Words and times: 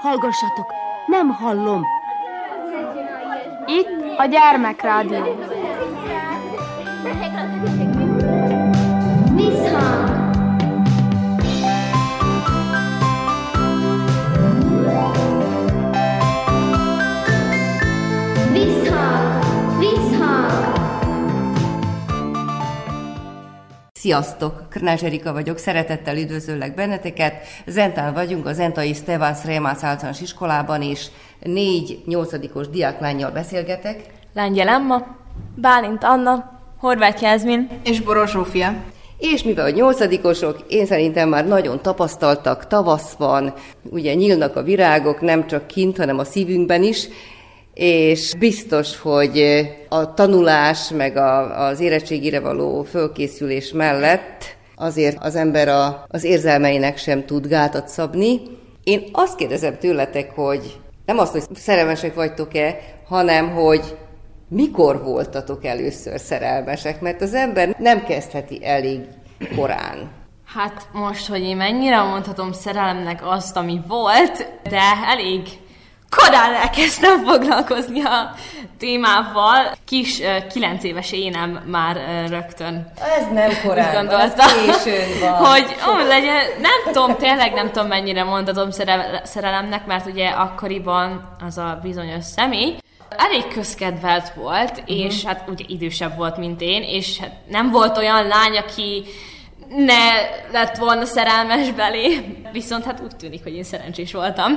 Hallgassatok, 0.00 0.74
nem 1.06 1.28
hallom. 1.28 1.82
Itt 3.66 4.18
a 4.18 4.24
gyermekrádió. 4.24 5.55
Sziasztok! 24.06 24.66
Krnás 24.70 25.02
Erika 25.02 25.32
vagyok, 25.32 25.58
szeretettel 25.58 26.16
üdvözöllek 26.16 26.74
benneteket. 26.74 27.34
Zentán 27.66 28.14
vagyunk, 28.14 28.46
a 28.46 28.52
Zentai 28.52 28.94
Stevász 28.94 29.44
Rémász 29.44 29.82
általános 29.82 30.20
iskolában, 30.20 30.82
és 30.82 31.06
négy 31.40 32.02
nyolcadikos 32.04 32.68
diáklányjal 32.68 33.30
beszélgetek. 33.30 34.00
Lengyel 34.34 34.68
Emma, 34.68 35.06
Bálint 35.54 36.04
Anna, 36.04 36.60
Horváth 36.78 37.22
Jászmin 37.22 37.68
és 37.84 38.00
Boros 38.00 38.30
Zsófia. 38.30 38.74
És 39.18 39.42
mivel 39.42 39.64
a 39.64 39.70
nyolcadikosok, 39.70 40.64
én 40.68 40.86
szerintem 40.86 41.28
már 41.28 41.46
nagyon 41.46 41.82
tapasztaltak, 41.82 42.66
tavasz 42.66 43.12
van, 43.12 43.54
ugye 43.82 44.14
nyílnak 44.14 44.56
a 44.56 44.62
virágok, 44.62 45.20
nem 45.20 45.46
csak 45.46 45.66
kint, 45.66 45.96
hanem 45.96 46.18
a 46.18 46.24
szívünkben 46.24 46.82
is, 46.82 47.08
és 47.76 48.34
biztos, 48.38 48.98
hogy 48.98 49.66
a 49.88 50.14
tanulás, 50.14 50.88
meg 50.88 51.16
a, 51.16 51.66
az 51.66 51.80
érettségire 51.80 52.40
való 52.40 52.82
fölkészülés 52.82 53.72
mellett 53.72 54.56
azért 54.76 55.16
az 55.20 55.36
ember 55.36 55.68
a, 55.68 56.04
az 56.08 56.24
érzelmeinek 56.24 56.96
sem 56.96 57.24
tud 57.24 57.46
gátat 57.46 57.88
szabni. 57.88 58.40
Én 58.84 59.02
azt 59.12 59.36
kérdezem 59.36 59.78
tőletek, 59.78 60.30
hogy 60.34 60.80
nem 61.06 61.18
azt, 61.18 61.32
hogy 61.32 61.42
szerelmesek 61.54 62.14
vagytok-e, 62.14 62.78
hanem 63.08 63.50
hogy 63.50 63.96
mikor 64.48 65.02
voltatok 65.02 65.64
először 65.64 66.20
szerelmesek, 66.20 67.00
mert 67.00 67.22
az 67.22 67.34
ember 67.34 67.76
nem 67.78 68.04
kezdheti 68.04 68.58
elég 68.62 69.00
korán. 69.56 70.10
Hát 70.44 70.88
most, 70.92 71.26
hogy 71.26 71.42
én 71.42 71.56
mennyire 71.56 72.02
mondhatom 72.02 72.52
szerelemnek 72.52 73.20
azt, 73.26 73.56
ami 73.56 73.80
volt, 73.88 74.52
de 74.68 74.82
elég 75.06 75.42
korán 76.10 76.54
elkezdtem 76.54 77.24
foglalkozni 77.24 78.02
a 78.02 78.34
témával. 78.78 79.72
Kis 79.84 80.20
kilenc 80.52 80.84
éves 80.84 81.12
énem 81.12 81.50
már 81.66 82.24
rögtön 82.28 82.92
Ez 83.18 83.26
nem 83.32 83.50
korán 83.62 83.94
gondolta, 83.94 84.42
ez 84.42 84.82
későn 84.82 85.20
van. 85.20 85.32
hogy 85.32 85.76
ó, 85.88 86.06
legyen, 86.06 86.42
nem 86.60 86.92
tudom, 86.92 87.16
tényleg 87.16 87.52
nem 87.52 87.70
tudom 87.70 87.88
mennyire 87.88 88.24
mondhatom 88.24 88.70
szerel- 88.70 89.26
szerelemnek, 89.26 89.86
mert 89.86 90.06
ugye 90.06 90.28
akkoriban 90.28 91.36
az 91.46 91.58
a 91.58 91.78
bizonyos 91.82 92.24
személy, 92.24 92.76
elég 93.16 93.48
közkedvelt 93.48 94.32
volt, 94.34 94.70
uh-huh. 94.70 94.98
és 94.98 95.24
hát 95.24 95.48
ugye 95.48 95.64
idősebb 95.68 96.16
volt, 96.16 96.36
mint 96.36 96.60
én, 96.60 96.82
és 96.82 97.18
hát 97.18 97.32
nem 97.48 97.70
volt 97.70 97.96
olyan 97.98 98.26
lány, 98.26 98.56
aki 98.56 99.04
ne 99.68 100.20
lett 100.52 100.76
volna 100.76 101.04
szerelmes 101.04 101.70
belé, 101.70 102.36
viszont 102.52 102.84
hát 102.84 103.00
úgy 103.00 103.16
tűnik, 103.16 103.42
hogy 103.42 103.54
én 103.54 103.62
szerencsés 103.62 104.12
voltam. 104.12 104.52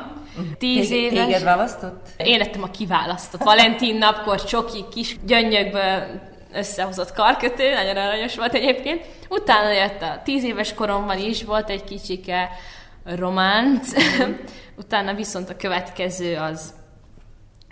Tíz 0.58 0.88
Tég- 0.88 1.12
éves. 1.12 1.26
Téged 1.26 1.44
választott? 1.44 2.08
Én 2.18 2.38
lettem 2.38 2.64
a 2.64 2.72
kiválasztott. 2.72 3.44
Valentin 3.44 3.98
napkor 3.98 4.44
csoki 4.44 4.86
kis 4.94 5.18
gyöngyökből 5.26 6.04
összehozott 6.54 7.14
karkötő, 7.14 7.74
nagyon 7.74 7.98
aranyos 7.98 8.36
volt 8.36 8.54
egyébként. 8.54 9.06
Utána 9.30 9.72
jött 9.72 10.02
a 10.02 10.22
tíz 10.24 10.44
éves 10.44 10.74
koromban 10.74 11.18
is, 11.18 11.44
volt 11.44 11.70
egy 11.70 11.84
kicsike 11.84 12.50
románc. 13.04 13.92
Utána 14.84 15.14
viszont 15.14 15.50
a 15.50 15.56
következő 15.56 16.36
az 16.36 16.74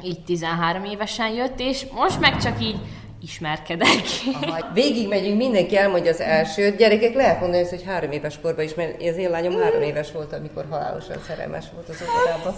így 0.04 0.24
13 0.24 0.84
évesen 0.84 1.30
jött, 1.30 1.60
és 1.60 1.86
most 1.92 2.20
meg 2.20 2.42
csak 2.42 2.62
így 2.62 2.78
ismerkedek. 3.22 4.04
Aha, 4.42 4.72
végig 4.74 5.08
megyünk, 5.08 5.38
mindenki 5.38 5.78
elmondja 5.78 6.12
az 6.12 6.20
elsőt. 6.20 6.78
Gyerekek, 6.78 7.14
lehet 7.14 7.40
mondani 7.40 7.62
ezt, 7.62 7.70
hogy 7.70 7.84
három 7.84 8.12
éves 8.12 8.40
korban 8.42 8.66
is, 8.66 8.74
mert 8.74 9.02
az 9.02 9.18
én 9.18 9.30
lányom 9.30 9.60
három 9.62 9.82
éves 9.82 10.12
volt, 10.12 10.34
amikor 10.34 10.66
halálosan 10.70 11.18
szerelmes 11.28 11.66
volt 11.74 11.90
az 11.90 12.02
operában. 12.02 12.56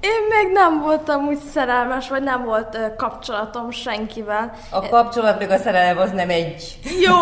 Én 0.00 0.38
még 0.38 0.52
nem 0.52 0.80
voltam 0.80 1.26
úgy 1.26 1.38
szerelmes, 1.38 2.08
vagy 2.08 2.22
nem 2.22 2.44
volt 2.44 2.74
ö, 2.74 2.94
kapcsolatom 2.96 3.70
senkivel. 3.70 4.52
A 4.70 4.88
kapcsolat 4.88 5.38
meg 5.38 5.50
a 5.50 5.56
szerelem 5.56 5.98
az 5.98 6.10
nem 6.10 6.30
egy. 6.30 6.78
Jó, 7.00 7.16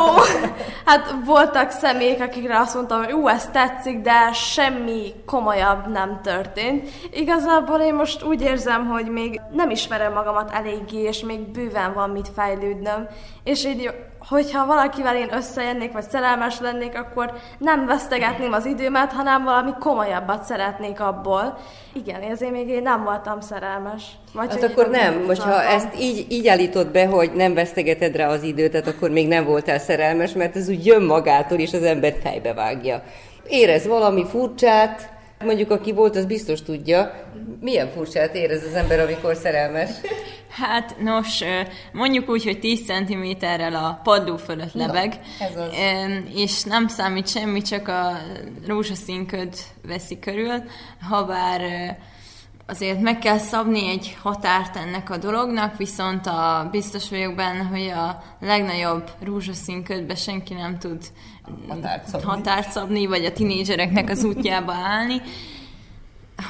hát 0.89 1.15
voltak 1.25 1.71
személyek, 1.71 2.21
akikre 2.21 2.59
azt 2.59 2.75
mondtam, 2.75 3.05
hogy 3.05 3.13
ú, 3.13 3.29
ez 3.29 3.47
tetszik, 3.47 4.01
de 4.01 4.33
semmi 4.33 5.13
komolyabb 5.27 5.87
nem 5.87 6.21
történt. 6.23 6.89
Igazából 7.11 7.81
én 7.81 7.95
most 7.95 8.23
úgy 8.23 8.43
érzem, 8.43 8.87
hogy 8.87 9.11
még 9.11 9.41
nem 9.53 9.71
ismerem 9.71 10.13
magamat 10.13 10.51
eléggé, 10.53 11.03
és 11.03 11.21
még 11.21 11.41
bőven 11.41 11.95
van 11.95 12.11
mit 12.11 12.29
fejlődnöm. 12.35 13.09
És 13.45 13.65
így, 13.65 13.91
hogyha 14.29 14.67
valakivel 14.67 15.17
én 15.17 15.29
összejönnék, 15.33 15.93
vagy 15.93 16.09
szerelmes 16.11 16.61
lennék, 16.61 16.99
akkor 16.99 17.33
nem 17.59 17.87
vesztegetném 17.87 18.53
az 18.53 18.67
időmet, 18.67 19.13
hanem 19.13 19.45
valami 19.45 19.71
komolyabbat 19.81 20.45
szeretnék 20.45 21.01
abból. 21.01 21.59
Igen, 21.93 22.23
ezért 22.23 22.53
még 22.53 22.69
én 22.69 22.83
nem 22.83 23.05
voltam 23.05 23.41
szerelmes. 23.41 24.03
Vagy 24.33 24.49
Hát 24.49 24.63
akkor 24.63 24.89
nem, 24.89 25.25
hogyha 25.27 25.63
ezt 25.63 26.01
így, 26.01 26.27
így 26.29 26.49
állítod 26.49 26.89
be, 26.89 27.07
hogy 27.07 27.33
nem 27.33 27.55
vesztegeted 27.55 28.17
rá 28.17 28.29
az 28.29 28.43
időt, 28.43 28.71
tehát 28.71 28.87
akkor 28.87 29.11
még 29.11 29.29
nem 29.29 29.45
voltál 29.45 29.79
szerelmes, 29.79 30.33
mert 30.33 30.57
ez 30.57 30.69
úgy 30.69 30.87
jön 30.87 31.03
magától, 31.03 31.59
és 31.59 31.73
az 31.73 31.83
ember 31.83 32.15
fejbe 32.23 32.55
vágja. 32.55 33.03
Érez 33.49 33.87
valami 33.87 34.25
furcsát, 34.27 35.11
mondjuk 35.45 35.71
aki 35.71 35.93
volt, 35.93 36.17
az 36.17 36.25
biztos 36.25 36.63
tudja, 36.63 37.13
milyen 37.61 37.89
furcsát 37.89 38.35
érez 38.35 38.63
az 38.65 38.75
ember, 38.75 39.01
amikor 39.01 39.35
szerelmes. 39.35 39.91
Hát, 40.51 40.97
nos, 41.01 41.41
mondjuk 41.93 42.29
úgy, 42.29 42.45
hogy 42.45 42.59
10 42.59 42.85
cm-rel 42.85 43.75
a 43.75 44.01
padló 44.03 44.37
fölött 44.37 44.73
lebeg, 44.73 45.21
ez 45.41 45.57
az. 45.57 45.75
És 46.35 46.63
nem 46.63 46.89
számít 46.89 47.29
semmi, 47.29 47.63
csak 47.63 47.89
a 47.89 48.19
rózsaszínköd 48.67 49.55
veszi 49.87 50.19
körül, 50.19 50.63
habár 51.09 51.61
ö, 51.61 51.91
azért 52.67 53.01
meg 53.01 53.19
kell 53.19 53.39
szabni 53.39 53.89
egy 53.89 54.17
határt 54.23 54.77
ennek 54.77 55.11
a 55.11 55.17
dolognak, 55.17 55.77
viszont 55.77 56.27
a, 56.27 56.69
biztos 56.71 57.09
vagyok 57.11 57.35
benne, 57.35 57.63
hogy 57.63 57.89
a 57.89 58.23
legnagyobb 58.41 59.11
rózsaszínködbe 59.23 60.15
senki 60.15 60.55
nem 60.55 60.79
tud 60.79 61.03
Határt 61.69 62.09
szabni. 62.09 62.27
határt 62.27 62.71
szabni, 62.71 63.07
vagy 63.07 63.25
a 63.25 63.33
tinédzsereknek 63.33 64.11
az 64.11 64.25
útjába 64.25 64.73
állni. 64.73 65.23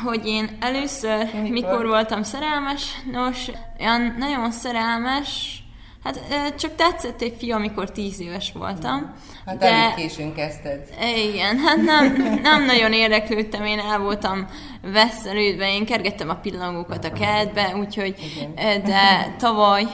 Hogy 0.04 0.26
én 0.26 0.56
először, 0.60 1.18
mikor, 1.34 1.50
mikor 1.50 1.86
voltam 1.86 2.22
szerelmes, 2.22 2.82
nos, 3.12 3.50
olyan 3.80 4.14
nagyon 4.18 4.50
szerelmes, 4.50 5.62
hát 6.04 6.20
csak 6.58 6.74
tetszett 6.74 7.22
egy 7.22 7.34
fiú, 7.38 7.54
amikor 7.54 7.90
tíz 7.90 8.20
éves 8.20 8.52
voltam. 8.52 9.14
Hát 9.46 9.62
elég 9.62 9.94
későn 9.94 10.34
kezdted. 10.34 10.88
Igen, 11.32 11.58
hát 11.58 11.76
nem, 11.76 12.12
nem 12.42 12.64
nagyon 12.64 12.92
érdeklődtem, 12.92 13.64
én 13.64 13.78
el 13.78 13.98
voltam 13.98 14.46
veszelődve, 14.82 15.74
én 15.74 15.86
kergettem 15.86 16.28
a 16.28 16.34
pillangókat 16.34 17.04
a 17.04 17.12
kertbe, 17.12 17.76
úgyhogy, 17.76 18.14
ö, 18.56 18.86
de 18.86 19.34
tavaly 19.38 19.86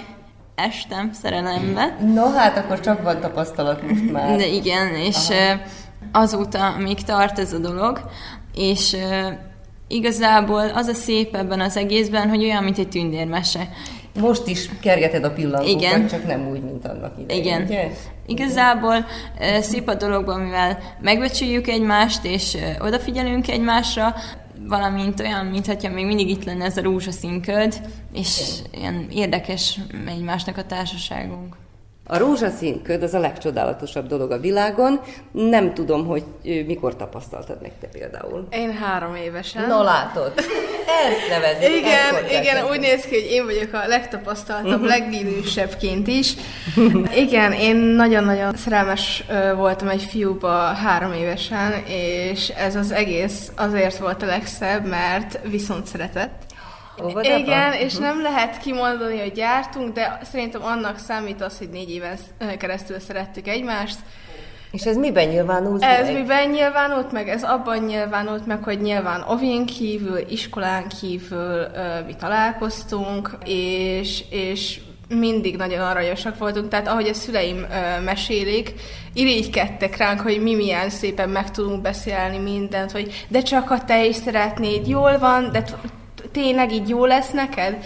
estem 0.54 1.12
szerelembe. 1.12 1.97
No 2.15 2.33
hát, 2.33 2.56
akkor 2.56 2.81
csak 2.81 3.03
van 3.03 3.21
tapasztalat 3.21 3.88
most 3.88 4.12
már. 4.12 4.37
De 4.37 4.47
igen, 4.47 4.94
és 4.94 5.28
ö, 5.31 5.53
azóta 6.12 6.75
még 6.78 7.03
tart 7.03 7.38
ez 7.38 7.53
a 7.53 7.59
dolog, 7.59 8.10
és 8.54 8.97
igazából 9.89 10.69
az 10.75 10.87
a 10.87 10.95
szép 10.95 11.37
ebben 11.37 11.61
az 11.61 11.77
egészben, 11.77 12.28
hogy 12.28 12.43
olyan, 12.43 12.65
mint 12.65 12.78
egy 12.78 12.89
tündérmese. 12.89 13.69
Most 14.21 14.47
is 14.47 14.69
kergeted 14.81 15.25
a 15.25 15.33
pillangókat, 15.33 15.83
Igen. 15.83 16.06
csak 16.06 16.27
nem 16.27 16.49
úgy, 16.49 16.62
mint 16.62 16.87
annak 16.87 17.15
idején, 17.19 17.45
Igen. 17.45 17.62
ugye? 17.62 17.91
Igazából 18.27 19.06
szép 19.61 19.89
a 19.89 19.95
dologban, 19.95 20.41
mivel 20.41 20.78
megbecsüljük 21.00 21.69
egymást, 21.69 22.25
és 22.25 22.57
odafigyelünk 22.81 23.48
egymásra, 23.48 24.15
valamint 24.69 25.21
olyan, 25.21 25.47
mintha 25.47 25.89
még 25.89 26.07
mindig 26.07 26.28
itt 26.28 26.45
lenne 26.45 26.65
ez 26.65 26.77
a 26.77 26.83
rózsaszínköd, 26.83 27.80
és 28.13 28.59
ilyen 28.72 29.07
érdekes 29.10 29.78
egymásnak 30.09 30.57
a 30.57 30.65
társaságunk. 30.65 31.57
A 32.06 32.18
rózsaszín 32.18 32.83
köd 32.83 33.03
az 33.03 33.15
a 33.15 33.18
legcsodálatosabb 33.18 34.06
dolog 34.06 34.30
a 34.30 34.39
világon. 34.39 35.01
Nem 35.33 35.74
tudom, 35.74 36.06
hogy 36.06 36.24
mikor 36.66 36.97
tapasztaltad 36.97 37.59
meg 37.62 37.72
te 37.80 37.86
például. 37.86 38.47
Én 38.51 38.72
három 38.72 39.15
évesen. 39.15 39.66
No 39.66 39.83
látod, 39.83 40.33
ezt 40.36 41.28
nevezik. 41.28 41.77
Igen, 41.77 42.24
igen, 42.28 42.42
kezdeni. 42.42 42.68
úgy 42.71 42.80
néz 42.80 43.04
ki, 43.04 43.15
hogy 43.21 43.30
én 43.30 43.45
vagyok 43.45 43.72
a 43.72 43.86
legtapasztaltabb, 43.86 44.83
legidősebbként 44.83 46.06
is. 46.06 46.34
Igen, 47.16 47.53
én 47.53 47.77
nagyon-nagyon 47.77 48.56
szerelmes 48.56 49.24
voltam 49.56 49.89
egy 49.89 50.03
fiúba 50.03 50.56
három 50.59 51.12
évesen, 51.12 51.84
és 51.86 52.48
ez 52.48 52.77
az 52.77 52.91
egész 52.91 53.53
azért 53.56 53.98
volt 53.98 54.22
a 54.22 54.27
legszebb, 54.27 54.86
mert 54.86 55.39
viszont 55.51 55.86
szeretett. 55.86 56.42
Óvodában? 57.02 57.38
Igen, 57.38 57.72
és 57.72 57.96
nem 57.96 58.22
lehet 58.22 58.58
kimondani, 58.58 59.18
hogy 59.20 59.32
gyártunk, 59.32 59.94
de 59.94 60.20
szerintem 60.32 60.62
annak 60.64 60.98
számít 60.98 61.42
az, 61.42 61.58
hogy 61.58 61.68
négy 61.68 61.91
éven 61.91 62.18
keresztül 62.58 63.00
szerettük 63.00 63.48
egymást. 63.48 63.98
És 64.70 64.82
ez 64.82 64.96
miben 64.96 65.28
nyilvánult 65.28 65.82
Ez 65.82 66.06
meg? 66.06 66.14
miben 66.14 66.48
nyilvánult 66.50 67.12
meg? 67.12 67.28
Ez 67.28 67.42
abban 67.42 67.78
nyilvánult 67.78 68.46
meg, 68.46 68.62
hogy 68.62 68.80
nyilván 68.80 69.24
ovin 69.28 69.66
kívül, 69.66 70.18
iskolán 70.28 70.88
kívül 71.00 71.66
ö, 71.74 72.04
mi 72.06 72.14
találkoztunk, 72.14 73.36
és, 73.44 74.24
és 74.30 74.80
mindig 75.08 75.56
nagyon 75.56 75.80
aranyosak 75.80 76.38
voltunk, 76.38 76.68
tehát 76.68 76.88
ahogy 76.88 77.08
a 77.08 77.14
szüleim 77.14 77.56
ö, 77.70 78.00
mesélik, 78.02 78.74
irigykedtek 79.12 79.96
ránk, 79.96 80.20
hogy 80.20 80.42
mi 80.42 80.54
milyen 80.54 80.91
szépen 80.91 81.28
meg 81.28 81.50
tudunk 81.50 81.82
beszélni 81.82 82.38
mindent, 82.38 82.92
hogy 82.92 83.26
de 83.28 83.42
csak 83.42 83.70
a 83.70 83.84
te 83.84 84.04
is 84.06 84.16
szeretnéd, 84.16 84.86
jól 84.88 85.18
van, 85.18 85.52
de 85.52 85.62
t- 85.62 85.76
tényleg 86.34 86.72
így 86.72 86.89
jó 86.89 87.04
lesz 87.04 87.31
neked? 87.31 87.84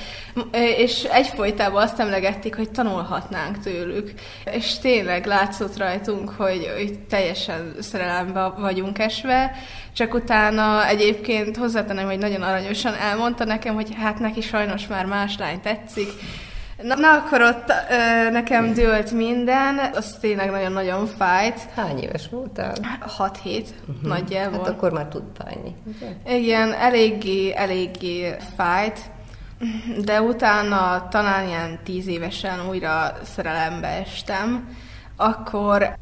És 0.53 1.03
egyfolytában 1.03 1.83
azt 1.83 2.01
emlegették, 2.01 2.57
hogy 2.57 2.71
tanulhatnánk 2.71 3.59
tőlük. 3.59 4.13
És 4.53 4.79
tényleg 4.79 5.27
látszott 5.27 5.77
rajtunk, 5.77 6.31
hogy, 6.37 6.71
hogy 6.77 6.99
teljesen 6.99 7.75
szerelembe 7.81 8.53
vagyunk 8.59 8.99
esve, 8.99 9.53
csak 9.93 10.15
utána 10.15 10.87
egyébként 10.87 11.57
hozzátenem, 11.57 12.07
hogy 12.07 12.19
nagyon 12.19 12.43
aranyosan 12.43 12.95
elmondta 12.95 13.45
nekem, 13.45 13.75
hogy 13.75 13.89
hát 13.95 14.19
neki 14.19 14.41
sajnos 14.41 14.87
már 14.87 15.05
más 15.05 15.39
lány 15.39 15.61
tetszik, 15.61 16.09
Na, 16.83 16.95
na 16.95 17.13
akkor 17.13 17.43
ott 17.43 17.73
ö, 17.91 18.31
nekem 18.31 18.73
dőlt 18.73 19.13
minden, 19.13 19.81
az 19.95 20.17
tényleg 20.21 20.51
nagyon-nagyon 20.51 21.07
fájt. 21.07 21.61
Hány 21.75 21.99
éves 21.99 22.29
voltál? 22.31 22.75
6 23.01 23.39
hét 23.43 23.75
uh-huh. 23.81 24.09
nagyjából. 24.09 24.59
Hát 24.59 24.69
akkor 24.69 24.93
már 24.93 25.07
tud 25.07 25.23
fájni. 25.39 25.75
ugye? 25.85 26.37
Igen, 26.37 26.73
eléggé, 26.73 27.53
eléggé 27.57 28.37
fájt, 28.57 29.01
de 30.05 30.23
utána 30.23 31.09
talán 31.09 31.47
ilyen 31.47 31.79
tíz 31.85 32.07
évesen 32.07 32.69
újra 32.69 33.13
szerelembe 33.23 33.89
estem, 33.89 34.69
akkor, 35.21 35.97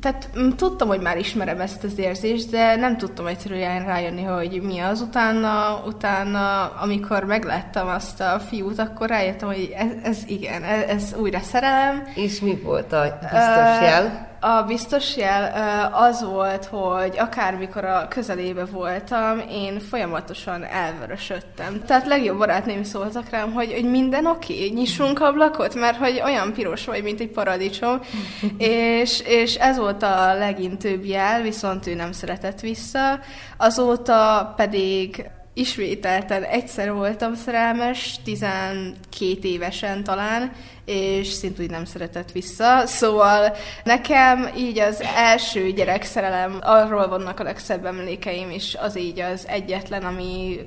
tehát 0.00 0.30
tudtam, 0.56 0.88
hogy 0.88 1.00
már 1.00 1.18
ismerem 1.18 1.60
ezt 1.60 1.84
az 1.84 1.98
érzést, 1.98 2.50
de 2.50 2.76
nem 2.76 2.96
tudtam 2.96 3.26
egyszerűen 3.26 3.84
rájönni, 3.84 4.22
hogy 4.22 4.62
mi 4.62 4.78
az. 4.78 5.00
Utána, 5.00 5.82
utána 5.86 6.66
amikor 6.66 7.24
megláttam 7.24 7.88
azt 7.88 8.20
a 8.20 8.40
fiút, 8.48 8.78
akkor 8.78 9.08
rájöttem, 9.08 9.48
hogy 9.48 9.74
ez, 9.76 9.90
ez 10.02 10.18
igen, 10.26 10.62
ez, 10.62 10.82
ez 10.88 11.14
újra 11.20 11.40
szerelem, 11.40 12.02
És 12.14 12.40
mi 12.40 12.60
volt 12.64 12.92
a 12.92 13.18
biztos 13.20 13.80
jel? 13.82 14.27
A 14.40 14.62
biztos 14.62 15.16
jel 15.16 15.52
az 15.92 16.24
volt, 16.24 16.64
hogy 16.64 17.18
akármikor 17.18 17.84
a 17.84 18.08
közelébe 18.08 18.64
voltam, 18.64 19.42
én 19.50 19.80
folyamatosan 19.80 20.64
elvörösödtem. 20.64 21.82
Tehát 21.86 22.06
legjobb 22.06 22.38
barátném 22.38 22.82
szóltak 22.82 23.30
rám, 23.30 23.52
hogy, 23.52 23.72
hogy 23.72 23.90
minden 23.90 24.26
oké, 24.26 24.68
nyissunk 24.68 25.20
ablakot, 25.20 25.74
mert 25.74 25.96
hogy 25.96 26.20
olyan 26.24 26.52
piros 26.52 26.84
vagy, 26.84 27.02
mint 27.02 27.20
egy 27.20 27.30
paradicsom. 27.30 28.00
és, 28.58 29.20
és 29.20 29.54
ez 29.54 29.78
volt 29.78 30.02
a 30.02 30.34
legintőbb 30.34 31.04
jel, 31.04 31.42
viszont 31.42 31.86
ő 31.86 31.94
nem 31.94 32.12
szeretett 32.12 32.60
vissza. 32.60 33.20
Azóta 33.56 34.52
pedig 34.56 35.30
ismételten 35.58 36.42
egyszer 36.42 36.92
voltam 36.92 37.34
szerelmes, 37.34 38.20
12 38.24 38.94
évesen 39.42 40.04
talán, 40.04 40.52
és 40.88 41.28
szintúgy 41.28 41.70
nem 41.70 41.84
szeretett 41.84 42.32
vissza. 42.32 42.86
Szóval 42.86 43.56
nekem 43.84 44.48
így 44.56 44.78
az 44.78 45.02
első 45.16 45.70
gyerekszerelem, 45.70 46.58
arról 46.60 47.08
vannak 47.08 47.40
a 47.40 47.42
legszebb 47.42 47.84
emlékeim, 47.84 48.50
és 48.50 48.76
az 48.80 48.98
így 48.98 49.20
az 49.20 49.46
egyetlen, 49.48 50.04
ami, 50.04 50.58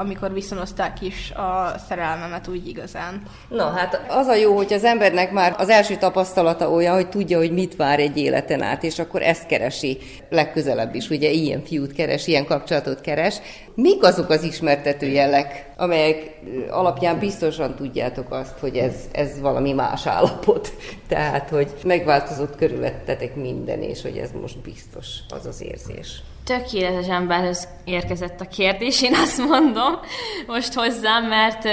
amikor 0.00 0.32
viszonozták 0.32 1.02
is 1.02 1.30
a 1.30 1.74
szerelmemet 1.88 2.48
úgy 2.48 2.68
igazán. 2.68 3.22
Na, 3.48 3.70
hát 3.70 4.00
az 4.08 4.26
a 4.26 4.34
jó, 4.34 4.56
hogy 4.56 4.72
az 4.72 4.84
embernek 4.84 5.32
már 5.32 5.54
az 5.58 5.68
első 5.68 5.96
tapasztalata 5.96 6.70
olyan, 6.70 6.94
hogy 6.94 7.08
tudja, 7.08 7.38
hogy 7.38 7.52
mit 7.52 7.76
vár 7.76 7.98
egy 7.98 8.16
életen 8.16 8.62
át, 8.62 8.82
és 8.82 8.98
akkor 8.98 9.22
ezt 9.22 9.46
keresi 9.46 9.98
legközelebb 10.30 10.94
is, 10.94 11.10
ugye 11.10 11.30
ilyen 11.30 11.62
fiút 11.64 11.92
keres, 11.92 12.26
ilyen 12.26 12.44
kapcsolatot 12.44 13.00
keres. 13.00 13.36
Mik 13.74 14.02
azok 14.02 14.30
az 14.30 14.42
ismertető 14.42 15.06
jelek, 15.06 15.72
amelyek 15.76 16.40
alapján 16.70 17.18
biztosan 17.18 17.74
tudjátok 17.74 18.32
azt, 18.32 18.58
hogy 18.58 18.76
ez, 18.76 18.94
ez 19.12 19.40
valami 19.40 19.72
más 19.72 20.06
állapot. 20.06 20.72
Tehát, 21.08 21.48
hogy 21.48 21.72
megváltozott 21.84 22.56
körülöttetek 22.56 23.34
minden, 23.34 23.82
és 23.82 24.02
hogy 24.02 24.16
ez 24.16 24.30
most 24.40 24.58
biztos 24.58 25.06
az 25.28 25.46
az 25.46 25.62
érzés. 25.62 26.22
Tökéletes 26.44 27.08
emberhez 27.08 27.68
érkezett 27.84 28.40
a 28.40 28.48
kérdés, 28.48 29.02
én 29.02 29.14
azt 29.14 29.38
mondom 29.38 29.98
most 30.46 30.72
hozzám, 30.72 31.24
mert 31.28 31.68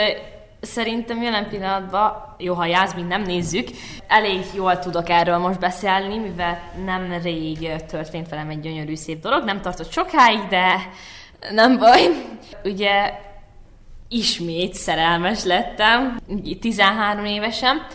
szerintem 0.62 1.22
jelen 1.22 1.50
pillanatban, 1.50 2.36
jó, 2.38 2.54
ha 2.54 2.66
Jászmin 2.66 3.06
nem 3.06 3.22
nézzük, 3.22 3.68
elég 4.08 4.44
jól 4.56 4.80
tudok 4.80 5.10
erről 5.10 5.38
most 5.38 5.60
beszélni, 5.60 6.18
mivel 6.18 6.62
nem 6.86 7.20
rég 7.24 7.76
történt 7.88 8.30
velem 8.30 8.50
egy 8.50 8.60
gyönyörű 8.60 8.96
szép 8.96 9.22
dolog, 9.22 9.44
nem 9.44 9.62
tartott 9.62 9.92
sokáig, 9.92 10.48
de 10.50 10.90
nem 11.52 11.78
baj. 11.78 12.02
Ugye 12.64 13.14
ismét 14.12 14.74
szerelmes 14.74 15.44
lettem, 15.44 16.20
így 16.44 16.60
13 16.60 17.26
évesen. 17.26 17.88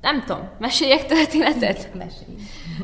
Nem 0.00 0.22
tudom, 0.26 0.48
meséljek 0.58 1.06
történetet? 1.06 1.90
Mesélj. 1.98 2.36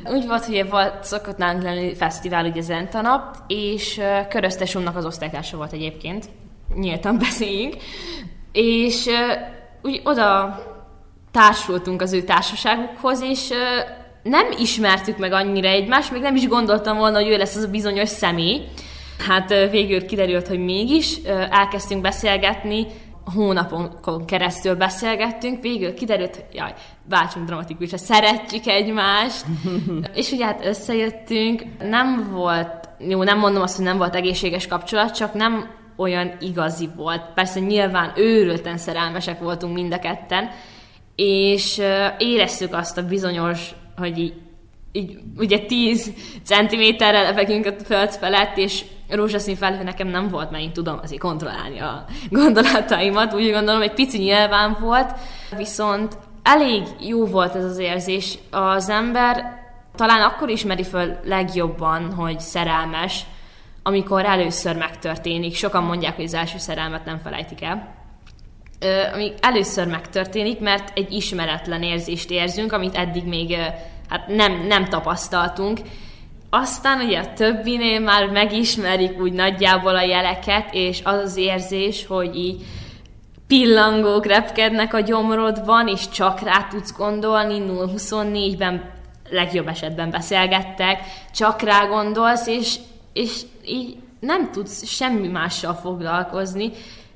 Úgy 0.04 0.26
volt, 0.26 0.44
hogy 0.44 0.68
volt, 0.70 1.04
szokott 1.04 1.36
nálunk 1.36 1.62
lenni 1.62 1.94
fesztivál, 1.94 2.44
ugye 2.44 2.60
Zentanap, 2.60 3.36
és 3.46 4.00
köröztesumnak 4.28 4.96
az 4.96 5.04
osztálytársa 5.04 5.56
volt 5.56 5.72
egyébként. 5.72 6.28
Nyíltan 6.74 7.18
beszéljünk. 7.28 7.76
És 8.52 9.06
úgy 9.82 10.00
oda 10.04 10.58
társultunk 11.30 12.02
az 12.02 12.12
ő 12.12 12.22
társaságukhoz, 12.22 13.22
és 13.22 13.48
nem 14.22 14.46
ismertük 14.58 15.18
meg 15.18 15.32
annyira 15.32 15.68
egymást, 15.68 16.12
még 16.12 16.22
nem 16.22 16.36
is 16.36 16.48
gondoltam 16.48 16.96
volna, 16.96 17.18
hogy 17.18 17.28
ő 17.28 17.36
lesz 17.36 17.56
az 17.56 17.62
a 17.62 17.70
bizonyos 17.70 18.08
személy. 18.08 18.64
Hát 19.18 19.48
végül 19.70 20.06
kiderült, 20.06 20.48
hogy 20.48 20.58
mégis 20.58 21.16
elkezdtünk 21.50 22.00
beszélgetni, 22.00 22.86
hónapon 23.34 23.90
keresztül 24.26 24.74
beszélgettünk, 24.74 25.62
végül 25.62 25.94
kiderült, 25.94 26.34
hogy 26.34 26.44
jaj, 26.52 26.74
váltsunk 27.08 27.46
dramatikusra, 27.46 27.96
szeretjük 27.96 28.66
egymást, 28.66 29.44
és 30.14 30.30
ugye 30.30 30.44
hát 30.44 30.64
összejöttünk, 30.64 31.62
nem 31.78 32.28
volt, 32.32 32.88
jó, 32.98 33.22
nem 33.22 33.38
mondom 33.38 33.62
azt, 33.62 33.76
hogy 33.76 33.84
nem 33.84 33.96
volt 33.96 34.14
egészséges 34.14 34.66
kapcsolat, 34.66 35.14
csak 35.14 35.34
nem 35.34 35.70
olyan 35.96 36.36
igazi 36.40 36.88
volt. 36.96 37.22
Persze 37.34 37.60
nyilván 37.60 38.12
őrülten 38.16 38.78
szerelmesek 38.78 39.40
voltunk 39.40 39.74
mind 39.74 39.92
a 39.92 39.98
ketten, 39.98 40.50
és 41.16 41.82
éreztük 42.18 42.74
azt 42.74 42.98
a 42.98 43.06
bizonyos, 43.06 43.70
hogy 43.96 44.18
így 44.18 44.34
így 44.92 45.18
ugye 45.36 45.58
10 45.58 46.12
centiméterrel 46.44 47.22
levegünk 47.22 47.66
a 47.66 47.84
föld 47.84 48.10
felett, 48.10 48.56
és 48.56 48.84
rózsaszín 49.08 49.56
felhő 49.56 49.82
nekem 49.82 50.08
nem 50.08 50.28
volt, 50.28 50.50
mert 50.50 50.62
én 50.62 50.72
tudom 50.72 50.98
azért 51.02 51.20
kontrollálni 51.20 51.78
a 51.78 52.04
gondolataimat, 52.30 53.34
úgy 53.34 53.50
gondolom, 53.50 53.82
egy 53.82 53.92
pici 53.92 54.18
nyilván 54.18 54.76
volt, 54.80 55.14
viszont 55.56 56.18
elég 56.42 56.82
jó 57.00 57.26
volt 57.26 57.54
ez 57.54 57.64
az 57.64 57.78
érzés. 57.78 58.38
Az 58.50 58.88
ember 58.88 59.64
talán 59.94 60.22
akkor 60.22 60.48
ismeri 60.48 60.84
föl 60.84 61.16
legjobban, 61.24 62.12
hogy 62.14 62.40
szerelmes, 62.40 63.24
amikor 63.82 64.24
először 64.24 64.76
megtörténik. 64.76 65.54
Sokan 65.54 65.82
mondják, 65.82 66.16
hogy 66.16 66.24
az 66.24 66.34
első 66.34 66.58
szerelmet 66.58 67.04
nem 67.04 67.18
felejtik 67.18 67.62
el. 67.62 67.94
Ö, 68.80 69.02
ami 69.14 69.32
először 69.40 69.86
megtörténik, 69.86 70.60
mert 70.60 70.98
egy 70.98 71.12
ismeretlen 71.12 71.82
érzést 71.82 72.30
érzünk, 72.30 72.72
amit 72.72 72.96
eddig 72.96 73.24
még 73.24 73.56
hát 74.08 74.26
nem, 74.26 74.66
nem 74.66 74.84
tapasztaltunk. 74.84 75.80
Aztán 76.50 77.00
ugye 77.00 77.18
a 77.18 77.32
többinél 77.32 78.00
már 78.00 78.30
megismerik 78.30 79.20
úgy 79.20 79.32
nagyjából 79.32 79.96
a 79.96 80.02
jeleket, 80.02 80.68
és 80.72 81.00
az 81.04 81.22
az 81.22 81.36
érzés, 81.36 82.06
hogy 82.06 82.36
így 82.36 82.64
pillangók 83.46 84.26
repkednek 84.26 84.94
a 84.94 85.00
gyomrodban, 85.00 85.88
és 85.88 86.08
csak 86.08 86.40
rá 86.40 86.66
tudsz 86.70 86.96
gondolni, 86.96 87.62
0-24-ben 87.68 88.90
legjobb 89.30 89.68
esetben 89.68 90.10
beszélgettek, 90.10 91.00
csak 91.34 91.62
rá 91.62 91.86
gondolsz, 91.86 92.46
és, 92.46 92.74
és 93.12 93.40
így 93.66 93.96
nem 94.20 94.50
tudsz 94.52 94.86
semmi 94.86 95.28
mással 95.28 95.74
foglalkozni, 95.74 96.70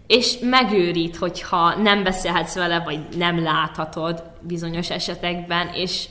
és 0.06 0.38
megőrít, 0.40 1.16
hogyha 1.16 1.74
nem 1.74 2.02
beszélhetsz 2.02 2.54
vele, 2.54 2.80
vagy 2.80 2.98
nem 3.16 3.42
láthatod 3.42 4.22
bizonyos 4.40 4.90
esetekben, 4.90 5.70
és 5.74 6.08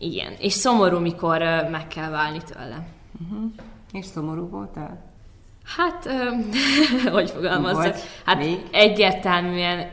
igen, 0.00 0.32
és 0.38 0.52
szomorú, 0.52 0.98
mikor 0.98 1.38
meg 1.70 1.86
kell 1.88 2.10
válni 2.10 2.40
tőle. 2.52 2.86
És 3.92 4.04
szomorú 4.04 4.48
voltál? 4.48 5.04
Hát, 5.76 6.08
hogy 7.16 7.30
fogalmazzak? 7.30 7.96
Hát 8.24 8.38
még? 8.38 8.68
egyértelműen 8.72 9.90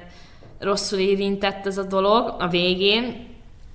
rosszul 0.59 0.99
érintett 0.99 1.65
ez 1.65 1.77
a 1.77 1.83
dolog 1.83 2.35
a 2.39 2.47
végén, 2.47 3.27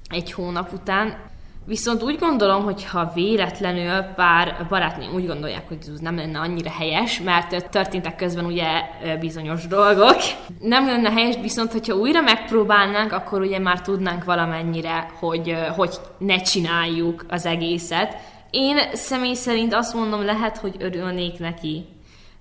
egy 0.09 0.33
hónap 0.33 0.73
után. 0.73 1.31
Viszont 1.65 2.03
úgy 2.03 2.19
gondolom, 2.19 2.63
hogy 2.65 2.85
ha 2.85 3.11
véletlenül 3.15 4.03
pár 4.03 4.67
barátnőm 4.69 5.15
úgy 5.15 5.27
gondolják, 5.27 5.69
hogy 5.69 5.79
ez 5.93 6.01
nem 6.01 6.17
lenne 6.17 6.39
annyira 6.39 6.71
helyes, 6.71 7.21
mert 7.21 7.71
történtek 7.71 8.17
közben 8.17 8.45
ugye 8.45 8.67
bizonyos 9.21 9.67
dolgok. 9.67 10.17
Nem 10.61 10.87
lenne 10.87 11.11
helyes, 11.11 11.35
viszont 11.43 11.73
hogyha 11.73 11.95
újra 11.95 12.21
megpróbálnánk, 12.21 13.13
akkor 13.13 13.41
ugye 13.41 13.59
már 13.59 13.81
tudnánk 13.81 14.25
valamennyire, 14.25 15.11
hogy, 15.19 15.57
hogy 15.77 15.95
ne 16.19 16.41
csináljuk 16.41 17.25
az 17.29 17.47
egészet. 17.47 18.17
Én 18.51 18.77
személy 18.93 19.35
szerint 19.35 19.75
azt 19.75 19.95
mondom, 19.95 20.25
lehet, 20.25 20.59
hogy 20.59 20.75
örülnék 20.79 21.39
neki, 21.39 21.85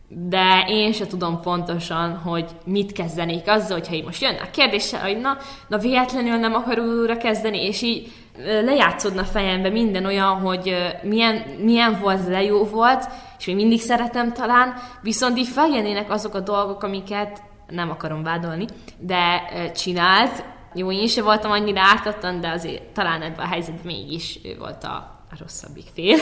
de 0.08 0.66
én 0.68 0.94
se 0.94 1.08
tudom 1.08 1.42
pontosan, 1.42 2.18
hogy 2.18 2.46
mit 2.66 2.92
kezdenék 2.92 3.50
azzal, 3.50 3.78
hogyha 3.78 3.96
így 3.96 4.04
most 4.04 4.22
jönne 4.22 4.42
a 4.42 4.52
kérdése, 4.52 4.98
hogy 4.98 5.18
na, 5.18 5.38
na 5.68 5.78
véletlenül 5.78 6.36
nem 6.36 6.54
akar 6.54 6.80
újra 6.80 7.18
kezdeni, 7.18 7.66
és 7.66 7.82
így 7.82 8.12
lejátszódna 8.38 9.24
fejembe 9.24 9.70
minden 9.70 10.06
olyan, 10.06 10.40
hogy 10.40 10.76
milyen, 11.04 11.36
milyen 11.60 12.00
volt, 12.02 12.28
le 12.28 12.44
jó 12.44 12.64
volt, 12.64 13.10
és 13.40 13.46
még 13.46 13.56
mindig 13.56 13.80
szeretem 13.80 14.34
talán, 14.34 14.74
viszont 15.02 15.38
így 15.38 15.48
feljönnének 15.48 16.12
azok 16.12 16.34
a 16.34 16.40
dolgok, 16.40 16.84
amiket 16.84 17.42
nem 17.68 17.90
akarom 17.90 18.24
vádolni, 18.24 18.66
de 19.00 19.42
csinált. 19.76 20.44
Jó, 20.74 20.92
én 20.92 21.08
sem 21.08 21.24
voltam 21.24 21.52
annyira 21.52 21.82
ártatlan, 21.82 22.42
de 22.42 22.50
azért 22.50 22.84
talán 22.84 23.22
ebben 23.22 23.46
a 23.46 23.48
helyzetben 23.48 23.86
mégis 23.86 24.40
ő 24.44 24.58
volt 24.58 24.84
a, 24.84 25.21
a 25.34 25.36
rosszabbik 25.40 25.86
fél. 25.94 26.18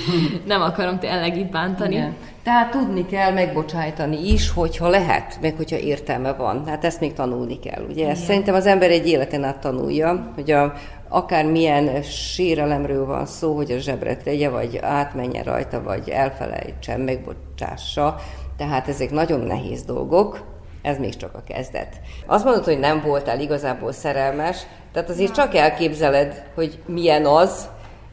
nem 0.46 0.62
akarom 0.62 0.98
tényleg 0.98 1.36
itt 1.36 1.50
bántani. 1.50 1.94
Igen. 1.94 2.16
Tehát 2.42 2.70
tudni 2.70 3.06
kell 3.06 3.32
megbocsájtani 3.32 4.32
is, 4.32 4.50
hogyha 4.50 4.88
lehet, 4.88 5.38
meg 5.40 5.56
hogyha 5.56 5.76
értelme 5.76 6.32
van. 6.32 6.66
Hát 6.66 6.84
ezt 6.84 7.00
még 7.00 7.12
tanulni 7.12 7.58
kell. 7.58 7.84
Ugye 7.88 8.08
ezt 8.08 8.24
szerintem 8.24 8.54
az 8.54 8.66
ember 8.66 8.90
egy 8.90 9.06
életen 9.06 9.44
át 9.44 9.58
tanulja, 9.58 10.32
hogy 10.34 10.50
a, 10.50 10.72
akármilyen 11.08 12.02
sérelemről 12.02 13.06
van 13.06 13.26
szó, 13.26 13.54
hogy 13.56 13.70
a 13.70 13.78
zsebre 13.78 14.16
tegye, 14.16 14.48
vagy 14.48 14.76
átmenje 14.82 15.42
rajta, 15.42 15.82
vagy 15.82 16.08
elfelejtsen, 16.08 17.00
megbocsássa. 17.00 18.16
Tehát 18.56 18.88
ezek 18.88 19.10
nagyon 19.10 19.40
nehéz 19.40 19.82
dolgok, 19.82 20.44
ez 20.82 20.98
még 20.98 21.16
csak 21.16 21.34
a 21.34 21.42
kezdet. 21.46 22.00
Azt 22.26 22.44
mondod, 22.44 22.64
hogy 22.64 22.78
nem 22.78 23.00
voltál 23.00 23.40
igazából 23.40 23.92
szerelmes, 23.92 24.56
tehát 24.92 25.08
azért 25.08 25.34
csak 25.34 25.54
elképzeled, 25.54 26.44
hogy 26.54 26.78
milyen 26.86 27.26
az, 27.26 27.68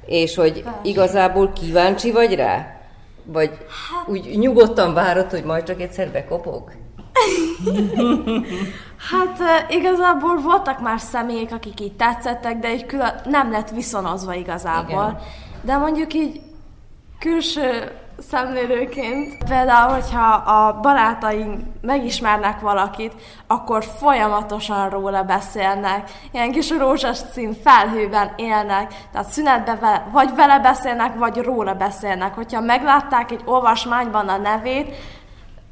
és 0.05 0.36
hogy 0.36 0.63
igazából 0.84 1.53
kíváncsi 1.53 2.12
vagy 2.12 2.36
rá? 2.36 2.75
Vagy 3.24 3.50
hát... 3.50 4.08
úgy 4.08 4.38
nyugodtan 4.38 4.93
várod, 4.93 5.29
hogy 5.29 5.43
majd 5.43 5.63
csak 5.63 5.81
egyszer 5.81 6.12
bekopog? 6.12 6.72
hát 9.12 9.39
igazából 9.70 10.41
voltak 10.41 10.79
már 10.79 11.00
személyek, 11.00 11.51
akik 11.51 11.81
így 11.81 11.96
tetszettek, 11.96 12.60
de 12.60 12.74
így 12.74 12.86
külön 12.86 13.22
nem 13.25 13.51
lett 13.51 13.70
viszonozva 13.70 14.34
igazából. 14.34 15.08
Igen. 15.10 15.20
De 15.62 15.77
mondjuk 15.77 16.13
így 16.13 16.41
külső 17.20 17.91
szemlélőként, 18.30 19.44
például, 19.44 19.94
hogyha 19.94 20.34
a 20.34 20.80
barátaink 20.80 21.60
megismernek 21.82 22.60
valakit, 22.60 23.13
akkor 23.48 23.84
folyamatosan 23.84 24.89
róla 24.89 25.24
beszélnek, 25.24 26.12
ilyen 26.32 26.51
kis 26.51 26.70
rózsaszín 26.70 27.53
felhőben 27.63 28.32
élnek, 28.36 28.94
tehát 29.12 29.30
szünetben 29.30 29.80
vele, 29.80 30.08
vagy 30.12 30.36
vele 30.36 30.60
beszélnek, 30.60 31.15
vagy 31.15 31.38
róla 31.38 31.74
beszélnek. 31.74 32.36
Hogyha 32.36 32.62
meglátták 32.62 33.32
egy 33.32 33.41
olvasmányban 33.46 34.27
a 34.27 34.38
nevét, 34.38 34.96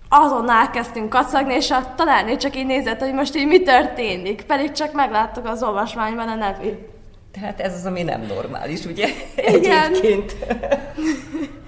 azonnal 0.09 0.57
elkezdtünk 0.57 1.09
kacagni, 1.09 1.53
és 1.53 1.71
a 1.71 1.93
tanárné 1.95 2.35
csak 2.35 2.55
így 2.55 2.65
nézett, 2.65 2.99
hogy 2.99 3.13
most 3.13 3.35
így 3.35 3.47
mi 3.47 3.61
történik, 3.61 4.41
pedig 4.41 4.71
csak 4.71 4.93
megláttuk 4.93 5.47
az 5.47 5.63
olvasmányban 5.63 6.27
a 6.27 6.35
nevét. 6.35 6.89
Tehát 7.31 7.59
ez 7.59 7.73
az, 7.73 7.85
ami 7.85 8.03
nem 8.03 8.21
normális, 8.21 8.85
ugye? 8.85 9.07
Igen. 9.35 9.93
Egyébként. 9.93 10.35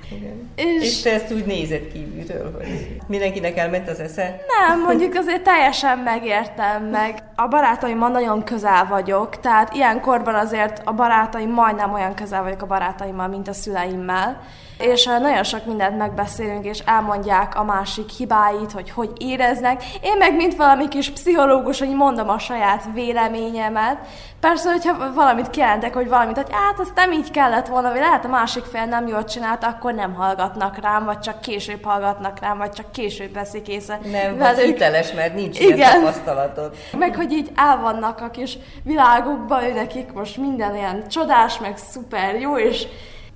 És... 0.56 0.82
és 0.82 1.02
te 1.02 1.14
ezt 1.14 1.32
úgy 1.32 1.46
nézed 1.46 1.92
kívülről, 1.92 2.54
hogy 2.58 2.98
mindenkinek 3.08 3.58
elment 3.58 3.90
az 3.90 4.00
esze? 4.00 4.46
Nem, 4.48 4.82
mondjuk 4.82 5.16
azért 5.16 5.44
teljesen 5.44 5.98
megértem 5.98 6.84
meg. 6.84 7.24
A 7.36 7.48
barátaimmal 7.48 8.10
nagyon 8.10 8.44
közel 8.44 8.86
vagyok, 8.86 9.40
tehát 9.40 9.74
ilyenkorban 9.74 10.36
azért 10.36 10.82
a 10.86 10.94
barátaim 10.94 11.50
majdnem 11.50 11.94
olyan 11.94 12.14
közel 12.14 12.44
vagyok 12.44 12.62
a 12.62 12.66
barátaimmal, 12.66 13.28
mint 13.28 13.48
a 13.48 13.54
szüleimmel 13.54 14.42
és 14.82 15.06
nagyon 15.06 15.44
sok 15.44 15.66
mindent 15.66 15.98
megbeszélünk, 15.98 16.66
és 16.66 16.80
elmondják 16.86 17.56
a 17.56 17.64
másik 17.64 18.10
hibáit, 18.10 18.72
hogy 18.72 18.92
hogy 18.92 19.12
éreznek. 19.18 19.84
Én 20.02 20.18
meg, 20.18 20.36
mint 20.36 20.56
valami 20.56 20.88
kis 20.88 21.10
pszichológus, 21.10 21.80
hogy 21.80 21.96
mondom 21.96 22.30
a 22.30 22.40
saját 22.40 22.84
véleményemet. 22.94 23.98
Persze, 24.40 24.72
hogyha 24.72 25.14
valamit 25.14 25.50
kijelentek, 25.50 25.94
hogy 25.94 26.08
valamit, 26.08 26.36
hogy 26.36 26.48
hát 26.52 26.80
azt 26.80 26.96
nem 26.96 27.12
így 27.12 27.32
kellett 27.32 27.68
volna, 27.68 27.90
vagy 27.90 28.00
lehet 28.00 28.26
a 28.26 28.28
másik 28.28 28.64
fél 28.64 28.86
nem 28.86 29.08
jól 29.08 29.24
csinálta, 29.24 29.68
akkor 29.68 29.94
nem 29.94 30.14
hallgatnak 30.14 30.80
rám, 30.82 31.06
vagy 31.06 31.20
csak 31.20 31.42
később 31.42 31.84
hallgatnak 31.84 32.40
rám, 32.40 32.58
vagy 32.58 32.72
csak 32.72 32.92
később 32.92 33.34
veszik 33.34 33.68
észre. 33.68 34.00
Nem, 34.12 34.38
vagy 34.38 34.60
hiteles, 34.60 35.12
mert 35.12 35.34
nincs 35.34 35.60
Igen. 35.60 35.78
ilyen 35.78 36.00
tapasztalatod. 36.00 36.76
Meg, 36.98 37.16
hogy 37.16 37.32
így 37.32 37.52
el 37.56 37.78
vannak 37.78 38.22
a 38.22 38.30
kis 38.30 38.58
világukban, 38.84 39.64
ő 39.64 39.74
nekik 39.74 40.12
most 40.14 40.38
minden 40.38 40.76
ilyen 40.76 41.08
csodás, 41.08 41.60
meg 41.60 41.78
szuper 41.78 42.40
jó, 42.40 42.58
és 42.58 42.88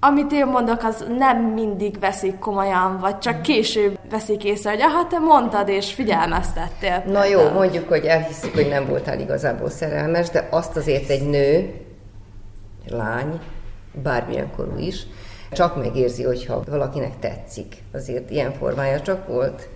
amit 0.05 0.31
én 0.31 0.45
mondok, 0.45 0.83
az 0.83 1.05
nem 1.17 1.37
mindig 1.37 1.99
veszik 1.99 2.39
komolyan, 2.39 2.97
vagy 2.99 3.17
csak 3.17 3.41
később 3.41 3.99
veszik 4.09 4.43
észre, 4.43 4.69
hogy 4.69 4.81
aha, 4.81 5.07
te 5.07 5.19
mondtad 5.19 5.67
és 5.67 5.93
figyelmeztettél. 5.93 7.03
Na 7.07 7.25
jó, 7.25 7.49
mondjuk, 7.49 7.87
hogy 7.87 8.05
elhiszük, 8.05 8.53
hogy 8.53 8.67
nem 8.67 8.85
voltál 8.85 9.19
igazából 9.19 9.69
szerelmes, 9.69 10.29
de 10.29 10.47
azt 10.51 10.75
azért 10.75 11.09
egy 11.09 11.29
nő, 11.29 11.73
lány, 12.87 13.39
bármilyen 14.03 14.51
korú 14.55 14.77
is, 14.77 15.07
csak 15.51 15.75
megérzi, 15.75 16.23
hogyha 16.23 16.63
valakinek 16.67 17.19
tetszik. 17.19 17.75
Azért 17.93 18.29
ilyen 18.29 18.53
formája 18.53 19.01
csak 19.01 19.27
volt, 19.27 19.69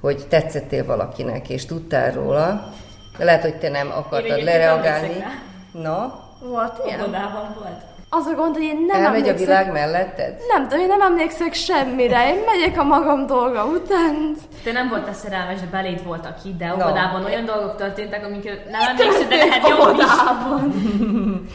hogy 0.00 0.26
tetszettél 0.28 0.84
valakinek, 0.84 1.48
és 1.48 1.66
tudtál 1.66 2.12
róla. 2.12 2.72
De 3.18 3.24
lehet, 3.24 3.42
hogy 3.42 3.58
te 3.58 3.68
nem 3.68 3.90
akartad 3.90 4.42
lereagálni. 4.42 5.24
Na? 5.72 6.28
Volt 6.40 6.80
ilyen? 6.86 7.00
volt. 7.10 7.89
Az 8.12 8.26
a 8.26 8.34
gond, 8.34 8.54
hogy 8.54 8.64
én 8.64 8.84
nem 8.86 9.04
Elmegy 9.04 9.28
emlékszek... 9.28 9.34
a 9.34 9.38
világ 9.38 9.72
melletted? 9.72 10.34
Nem 10.48 10.68
tudom, 10.68 10.80
én 10.80 10.86
nem 10.86 11.00
emlékszek 11.00 11.54
semmire. 11.54 12.28
Én 12.28 12.42
megyek 12.46 12.78
a 12.78 12.82
magam 12.82 13.26
dolga 13.26 13.64
után. 13.64 14.36
Te 14.64 14.72
nem 14.72 14.88
voltál 14.88 15.12
szerelmes, 15.12 15.60
de 15.60 15.66
beléd 15.70 16.04
voltak 16.04 16.36
itt, 16.44 16.58
de 16.58 16.72
óvodában 16.74 17.20
no. 17.20 17.26
olyan 17.26 17.44
dolgok 17.44 17.76
történtek, 17.76 18.24
amiket 18.24 18.70
nem 18.70 18.80
emlékszel, 18.80 19.28
de 19.28 19.36
lehet 19.36 19.68
jobb 19.68 19.96
is. 19.96 20.04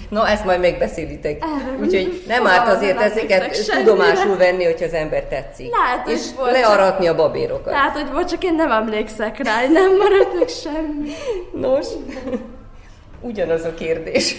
no, 0.17 0.23
ezt 0.23 0.45
majd 0.45 0.59
megbeszélitek. 0.59 1.45
Úgyhogy 1.79 2.23
nem 2.27 2.47
árt 2.47 2.67
azért 2.67 3.01
ezeket 3.01 3.71
tudomásul 3.77 4.37
venni, 4.37 4.63
hogyha 4.63 4.85
az 4.85 4.93
ember 4.93 5.23
tetszik. 5.23 5.75
Lehet, 5.75 6.07
és 6.07 6.21
learatni 6.51 7.07
a 7.07 7.15
babérokat. 7.15 7.73
Lehet, 7.73 7.93
hogy 7.93 8.11
volt, 8.11 8.29
csak 8.29 8.43
én 8.43 8.55
nem 8.55 8.71
emlékszek 8.71 9.43
rá, 9.43 9.61
nem 9.67 9.97
maradt 9.97 10.33
meg 10.39 10.47
semmi. 10.47 11.11
Nos, 11.53 11.87
ugyanaz 13.29 13.63
a 13.63 13.73
kérdés 13.73 14.35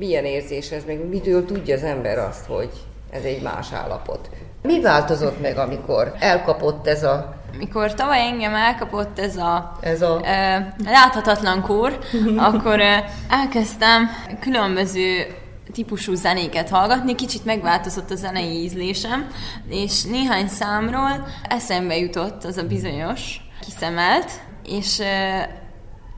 milyen 0.00 0.24
érzés 0.24 0.70
ez, 0.70 0.82
meg 0.86 1.08
mitől 1.08 1.44
tudja 1.44 1.74
az 1.74 1.82
ember 1.82 2.18
azt, 2.18 2.46
hogy 2.46 2.70
ez 3.10 3.22
egy 3.22 3.42
más 3.42 3.72
állapot. 3.72 4.30
Mi 4.62 4.80
változott 4.80 5.40
meg, 5.40 5.58
amikor 5.58 6.14
elkapott 6.18 6.86
ez 6.86 7.04
a... 7.04 7.34
Mikor 7.58 7.94
tavaly 7.94 8.20
engem 8.20 8.54
elkapott 8.54 9.18
ez 9.18 9.36
a, 9.36 9.76
ez 9.80 10.02
a... 10.02 10.20
E, 10.24 10.74
láthatatlan 10.84 11.62
kór, 11.62 11.98
akkor 12.48 12.80
e, 12.80 13.04
elkezdtem 13.28 14.08
különböző 14.40 15.26
típusú 15.72 16.14
zenéket 16.14 16.68
hallgatni, 16.68 17.14
kicsit 17.14 17.44
megváltozott 17.44 18.10
a 18.10 18.14
zenei 18.14 18.62
ízlésem, 18.62 19.30
és 19.68 20.02
néhány 20.02 20.48
számról 20.48 21.26
eszembe 21.48 21.96
jutott 21.96 22.44
az 22.44 22.56
a 22.56 22.66
bizonyos 22.66 23.40
kiszemelt, 23.60 24.30
és 24.64 25.02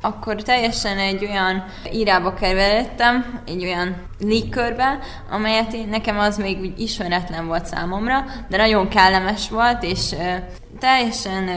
akkor 0.02 0.42
teljesen 0.42 0.98
egy 0.98 1.24
olyan 1.24 1.64
írába 1.92 2.34
keveredtem, 2.34 3.40
egy 3.46 3.64
olyan 3.64 3.96
légkörbe, 4.18 4.98
amelyet 5.30 5.72
én, 5.72 5.88
nekem 5.88 6.18
az 6.18 6.36
még 6.36 6.60
úgy 6.60 6.80
ismeretlen 6.80 7.46
volt 7.46 7.66
számomra, 7.66 8.24
de 8.48 8.56
nagyon 8.56 8.88
kellemes 8.88 9.48
volt, 9.48 9.82
és 9.82 10.14
teljesen 10.78 11.50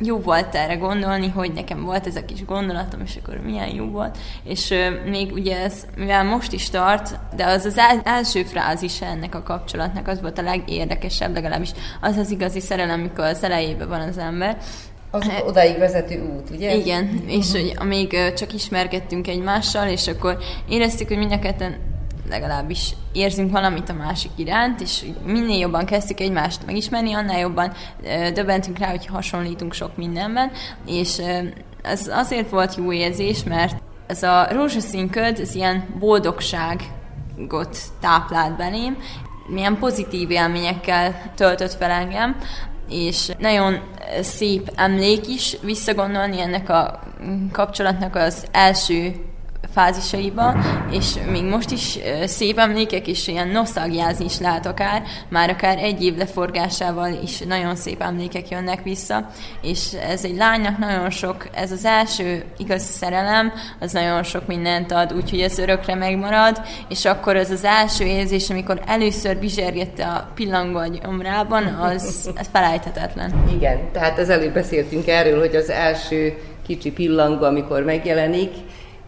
jó 0.00 0.18
volt 0.18 0.54
erre 0.54 0.74
gondolni, 0.74 1.28
hogy 1.28 1.52
nekem 1.52 1.84
volt 1.84 2.06
ez 2.06 2.16
a 2.16 2.24
kis 2.24 2.44
gondolatom, 2.44 3.00
és 3.00 3.18
akkor 3.22 3.40
milyen 3.44 3.74
jó 3.74 3.84
volt. 3.84 4.18
És 4.44 4.74
még 5.04 5.32
ugye 5.32 5.62
ez, 5.62 5.86
mivel 5.96 6.24
most 6.24 6.52
is 6.52 6.70
tart, 6.70 7.18
de 7.36 7.46
az 7.46 7.64
az 7.64 7.80
első 8.04 8.42
frázis 8.42 9.00
ennek 9.00 9.34
a 9.34 9.42
kapcsolatnak, 9.42 10.08
az 10.08 10.20
volt 10.20 10.38
a 10.38 10.42
legérdekesebb, 10.42 11.34
legalábbis 11.34 11.70
az 12.00 12.16
az 12.16 12.30
igazi 12.30 12.60
szerelem, 12.60 13.00
amikor 13.00 13.24
az 13.24 13.42
elejében 13.42 13.88
van 13.88 14.00
az 14.00 14.18
ember, 14.18 14.56
az 15.10 15.30
odáig 15.46 15.78
vezető 15.78 16.20
út, 16.20 16.50
ugye? 16.50 16.74
Igen, 16.74 17.22
és 17.26 17.52
hogy 17.52 17.74
amíg 17.76 18.32
csak 18.36 18.54
ismerkedtünk 18.54 19.28
egymással, 19.28 19.88
és 19.88 20.06
akkor 20.06 20.38
éreztük, 20.68 21.08
hogy 21.08 21.18
mindjárt 21.18 21.64
legalábbis 22.30 22.94
érzünk 23.12 23.50
valamit 23.50 23.88
a 23.88 23.92
másik 23.92 24.30
iránt, 24.36 24.80
és 24.80 25.04
minél 25.24 25.58
jobban 25.58 25.84
kezdtük 25.84 26.20
egymást 26.20 26.66
megismerni, 26.66 27.12
annál 27.12 27.38
jobban 27.38 27.72
döbbentünk 28.34 28.78
rá, 28.78 28.88
hogy 28.90 29.06
hasonlítunk 29.06 29.72
sok 29.72 29.96
mindenben, 29.96 30.50
és 30.86 31.22
ez 31.82 32.08
azért 32.10 32.50
volt 32.50 32.74
jó 32.74 32.92
érzés, 32.92 33.44
mert 33.44 33.82
ez 34.06 34.22
a 34.22 34.48
rózsaszín 34.50 35.10
köd, 35.10 35.38
ez 35.38 35.54
ilyen 35.54 35.86
boldogság 35.98 36.80
világot 37.38 37.78
táplált 38.00 38.56
belém, 38.56 38.96
milyen 39.46 39.78
pozitív 39.78 40.30
élményekkel 40.30 41.32
töltött 41.34 41.74
fel 41.74 41.90
engem, 41.90 42.36
és 42.88 43.30
nagyon 43.38 43.80
szép 44.22 44.72
emlék 44.74 45.28
is 45.28 45.56
visszagondolni 45.62 46.40
ennek 46.40 46.68
a 46.68 47.00
kapcsolatnak 47.52 48.16
az 48.16 48.46
első 48.52 49.14
fázisaiba, 49.78 50.56
és 50.90 51.14
még 51.30 51.44
most 51.44 51.70
is 51.70 51.98
szép 52.24 52.58
emlékek, 52.58 53.06
és 53.06 53.28
ilyen 53.28 53.48
nosztalgiázni 53.48 54.24
is 54.24 54.38
lehet 54.38 54.66
akár, 54.66 55.02
már 55.28 55.50
akár 55.50 55.78
egy 55.78 56.04
év 56.04 56.16
leforgásával 56.16 57.18
is 57.22 57.38
nagyon 57.38 57.76
szép 57.76 58.02
emlékek 58.02 58.48
jönnek 58.48 58.82
vissza, 58.82 59.30
és 59.62 59.92
ez 59.92 60.24
egy 60.24 60.36
lánynak 60.36 60.78
nagyon 60.78 61.10
sok, 61.10 61.48
ez 61.54 61.72
az 61.72 61.84
első 61.84 62.44
igaz 62.56 62.82
szerelem, 62.82 63.52
az 63.80 63.92
nagyon 63.92 64.22
sok 64.22 64.46
mindent 64.46 64.92
ad, 64.92 65.12
úgyhogy 65.12 65.40
ez 65.40 65.58
örökre 65.58 65.94
megmarad, 65.94 66.60
és 66.88 67.04
akkor 67.04 67.36
az 67.36 67.50
az 67.50 67.64
első 67.64 68.04
érzés, 68.04 68.50
amikor 68.50 68.80
először 68.86 69.36
bizsergette 69.36 70.04
a 70.04 70.30
pillangó 70.34 70.78
a 70.78 70.86
gyomrában, 70.86 71.64
az, 71.64 72.30
az 72.36 72.48
felejthetetlen. 72.52 73.44
Igen, 73.54 73.92
tehát 73.92 74.18
az 74.18 74.30
előbb 74.30 74.52
beszéltünk 74.52 75.06
erről, 75.06 75.38
hogy 75.38 75.54
az 75.56 75.70
első 75.70 76.38
kicsi 76.66 76.92
pillangó, 76.92 77.44
amikor 77.44 77.82
megjelenik, 77.82 78.50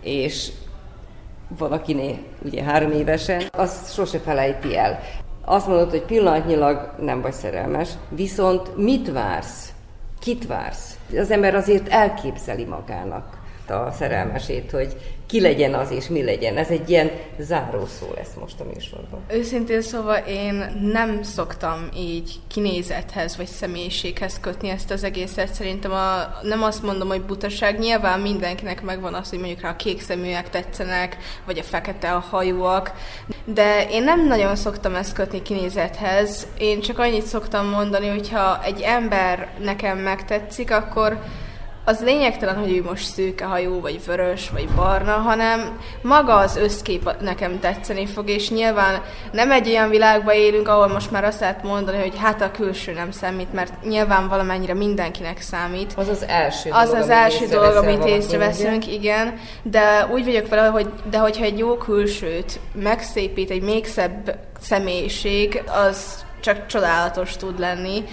és 0.03 0.49
valakinél 1.59 2.19
ugye 2.45 2.63
három 2.63 2.91
évesen, 2.91 3.43
azt 3.51 3.93
sose 3.93 4.19
felejti 4.19 4.77
el. 4.77 5.01
Azt 5.45 5.67
mondod, 5.67 5.91
hogy 5.91 6.03
pillanatnyilag 6.03 6.95
nem 7.01 7.21
vagy 7.21 7.33
szerelmes, 7.33 7.89
viszont 8.09 8.77
mit 8.77 9.13
vársz? 9.13 9.73
Kit 10.21 10.47
vársz? 10.47 10.99
Az 11.19 11.31
ember 11.31 11.55
azért 11.55 11.89
elképzeli 11.89 12.65
magának 12.65 13.39
a 13.69 13.91
szerelmesét, 13.93 14.71
hogy 14.71 14.97
ki 15.31 15.41
legyen 15.41 15.75
az 15.75 15.91
és 15.91 16.09
mi 16.09 16.25
legyen. 16.25 16.57
Ez 16.57 16.69
egy 16.69 16.91
ilyen 16.91 17.11
zárószó 17.39 18.07
lesz 18.17 18.35
most 18.41 18.61
a 18.61 18.65
műsorban. 18.75 19.21
Őszintén 19.29 19.83
szóval 19.83 20.17
én 20.17 20.79
nem 20.93 21.23
szoktam 21.23 21.89
így 21.97 22.33
kinézethez 22.49 23.37
vagy 23.37 23.47
személyiséghez 23.47 24.41
kötni 24.41 24.69
ezt 24.69 24.91
az 24.91 25.05
egészet. 25.05 25.55
Szerintem 25.55 25.93
a, 25.93 26.39
nem 26.43 26.63
azt 26.63 26.83
mondom, 26.83 27.09
hogy 27.09 27.23
butaság. 27.23 27.79
Nyilván 27.79 28.21
mindenkinek 28.21 28.83
megvan 28.83 29.15
az, 29.15 29.29
hogy 29.29 29.39
mondjuk 29.39 29.61
rá 29.61 29.71
a 29.71 29.77
kék 29.77 30.01
szeműek 30.01 30.51
tetszenek, 30.51 31.17
vagy 31.47 31.59
a 31.59 31.63
fekete 31.63 32.13
a 32.13 32.25
hajúak, 32.31 32.93
de 33.45 33.89
én 33.91 34.03
nem 34.03 34.27
nagyon 34.27 34.57
szoktam 34.57 34.95
ezt 34.95 35.15
kötni 35.15 35.43
kinézethez. 35.43 36.47
Én 36.59 36.81
csak 36.81 36.99
annyit 36.99 37.27
szoktam 37.27 37.69
mondani, 37.69 38.09
hogyha 38.09 38.65
egy 38.65 38.81
ember 38.81 39.49
nekem 39.59 39.99
megtetszik, 39.99 40.71
akkor 40.71 41.19
az 41.91 42.01
lényegtelen, 42.01 42.57
hogy 42.57 42.77
ő 42.77 42.83
most 42.83 43.05
szőke 43.05 43.45
hajú, 43.45 43.81
vagy 43.81 44.05
vörös, 44.07 44.51
vagy 44.51 44.69
barna, 44.69 45.13
hanem 45.13 45.79
maga 46.03 46.35
az 46.37 46.57
összkép 46.57 47.15
nekem 47.21 47.61
tetszeni 47.61 48.07
fog, 48.07 48.29
és 48.29 48.51
nyilván 48.51 49.03
nem 49.33 49.51
egy 49.51 49.69
olyan 49.69 49.89
világban 49.89 50.35
élünk, 50.35 50.69
ahol 50.69 50.89
most 50.89 51.11
már 51.11 51.25
azt 51.25 51.41
lehet 51.41 51.63
mondani, 51.63 51.99
hogy 51.99 52.13
hát 52.19 52.43
a 52.43 52.51
külső 52.51 52.93
nem 52.93 53.11
számít, 53.11 53.53
mert 53.53 53.85
nyilván 53.85 54.29
valamennyire 54.29 54.75
mindenkinek 54.75 55.41
számít. 55.41 55.93
Az 55.97 56.09
az 56.09 56.25
első 56.27 56.71
az 56.71 56.89
dolog, 56.89 57.03
az 57.03 57.09
első 57.09 57.47
dolog, 57.47 57.77
amit 57.77 58.05
észreveszünk, 58.05 58.87
igen, 58.87 59.39
de 59.63 60.07
úgy 60.13 60.25
vagyok 60.25 60.49
vele, 60.49 60.67
hogy 60.67 60.89
de 61.11 61.19
hogyha 61.19 61.45
egy 61.45 61.59
jó 61.59 61.77
külsőt 61.77 62.61
megszépít 62.73 63.51
egy 63.51 63.63
még 63.63 63.87
szebb 63.87 64.39
személyiség, 64.61 65.63
az 65.87 66.25
csak 66.41 66.67
csodálatos 66.67 67.37
tud 67.37 67.59
lenni. 67.59 68.05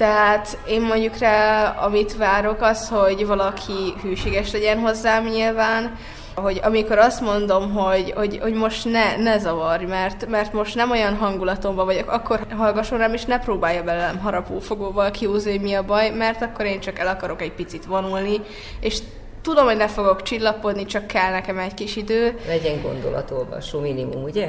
Tehát 0.00 0.58
én 0.66 0.80
mondjuk 0.80 1.18
rá, 1.18 1.68
amit 1.68 2.16
várok, 2.16 2.62
az, 2.62 2.88
hogy 2.88 3.26
valaki 3.26 3.94
hűséges 4.02 4.52
legyen 4.52 4.78
hozzám 4.78 5.24
nyilván, 5.24 5.96
hogy 6.34 6.60
amikor 6.62 6.98
azt 6.98 7.20
mondom, 7.20 7.72
hogy, 7.72 8.12
hogy, 8.16 8.38
hogy 8.42 8.54
most 8.54 8.84
ne, 8.84 9.16
ne 9.16 9.38
zavarj, 9.38 9.84
mert, 9.84 10.26
mert 10.28 10.52
most 10.52 10.74
nem 10.74 10.90
olyan 10.90 11.16
hangulatomban 11.16 11.86
vagyok, 11.86 12.10
akkor 12.10 12.46
hallgasson 12.56 12.98
rám, 12.98 13.14
és 13.14 13.24
ne 13.24 13.38
próbálja 13.38 13.82
belem 13.82 14.18
harapófogóval 14.18 15.10
kiúzni, 15.10 15.50
hogy 15.50 15.60
mi 15.60 15.74
a 15.74 15.84
baj, 15.84 16.10
mert 16.10 16.42
akkor 16.42 16.64
én 16.64 16.80
csak 16.80 16.98
el 16.98 17.08
akarok 17.08 17.42
egy 17.42 17.52
picit 17.52 17.84
vonulni, 17.84 18.40
és 18.80 18.98
Tudom, 19.42 19.64
hogy 19.64 19.76
ne 19.76 19.88
fogok 19.88 20.22
csillapodni, 20.22 20.84
csak 20.84 21.06
kell 21.06 21.30
nekem 21.30 21.58
egy 21.58 21.74
kis 21.74 21.96
idő. 21.96 22.38
Legyen 22.46 22.82
gondolatolvasó 22.82 23.80
minimum, 23.80 24.22
ugye? 24.22 24.48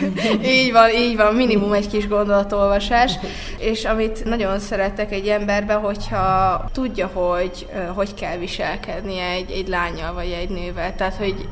így 0.56 0.72
van, 0.72 0.90
így 0.90 1.16
van, 1.16 1.34
minimum 1.34 1.72
egy 1.72 1.88
kis 1.88 2.08
gondolatolvasás. 2.08 3.12
És 3.58 3.84
amit 3.84 4.24
nagyon 4.24 4.58
szeretek 4.58 5.12
egy 5.12 5.28
emberben, 5.28 5.78
hogyha 5.78 6.64
tudja, 6.72 7.06
hogy 7.06 7.66
hogy 7.94 8.14
kell 8.14 8.36
viselkedni 8.36 9.18
egy, 9.18 9.50
egy 9.50 9.68
lányjal 9.68 10.12
vagy 10.12 10.36
egy 10.40 10.48
nővel. 10.48 10.94
Tehát, 10.94 11.14
hogy 11.14 11.48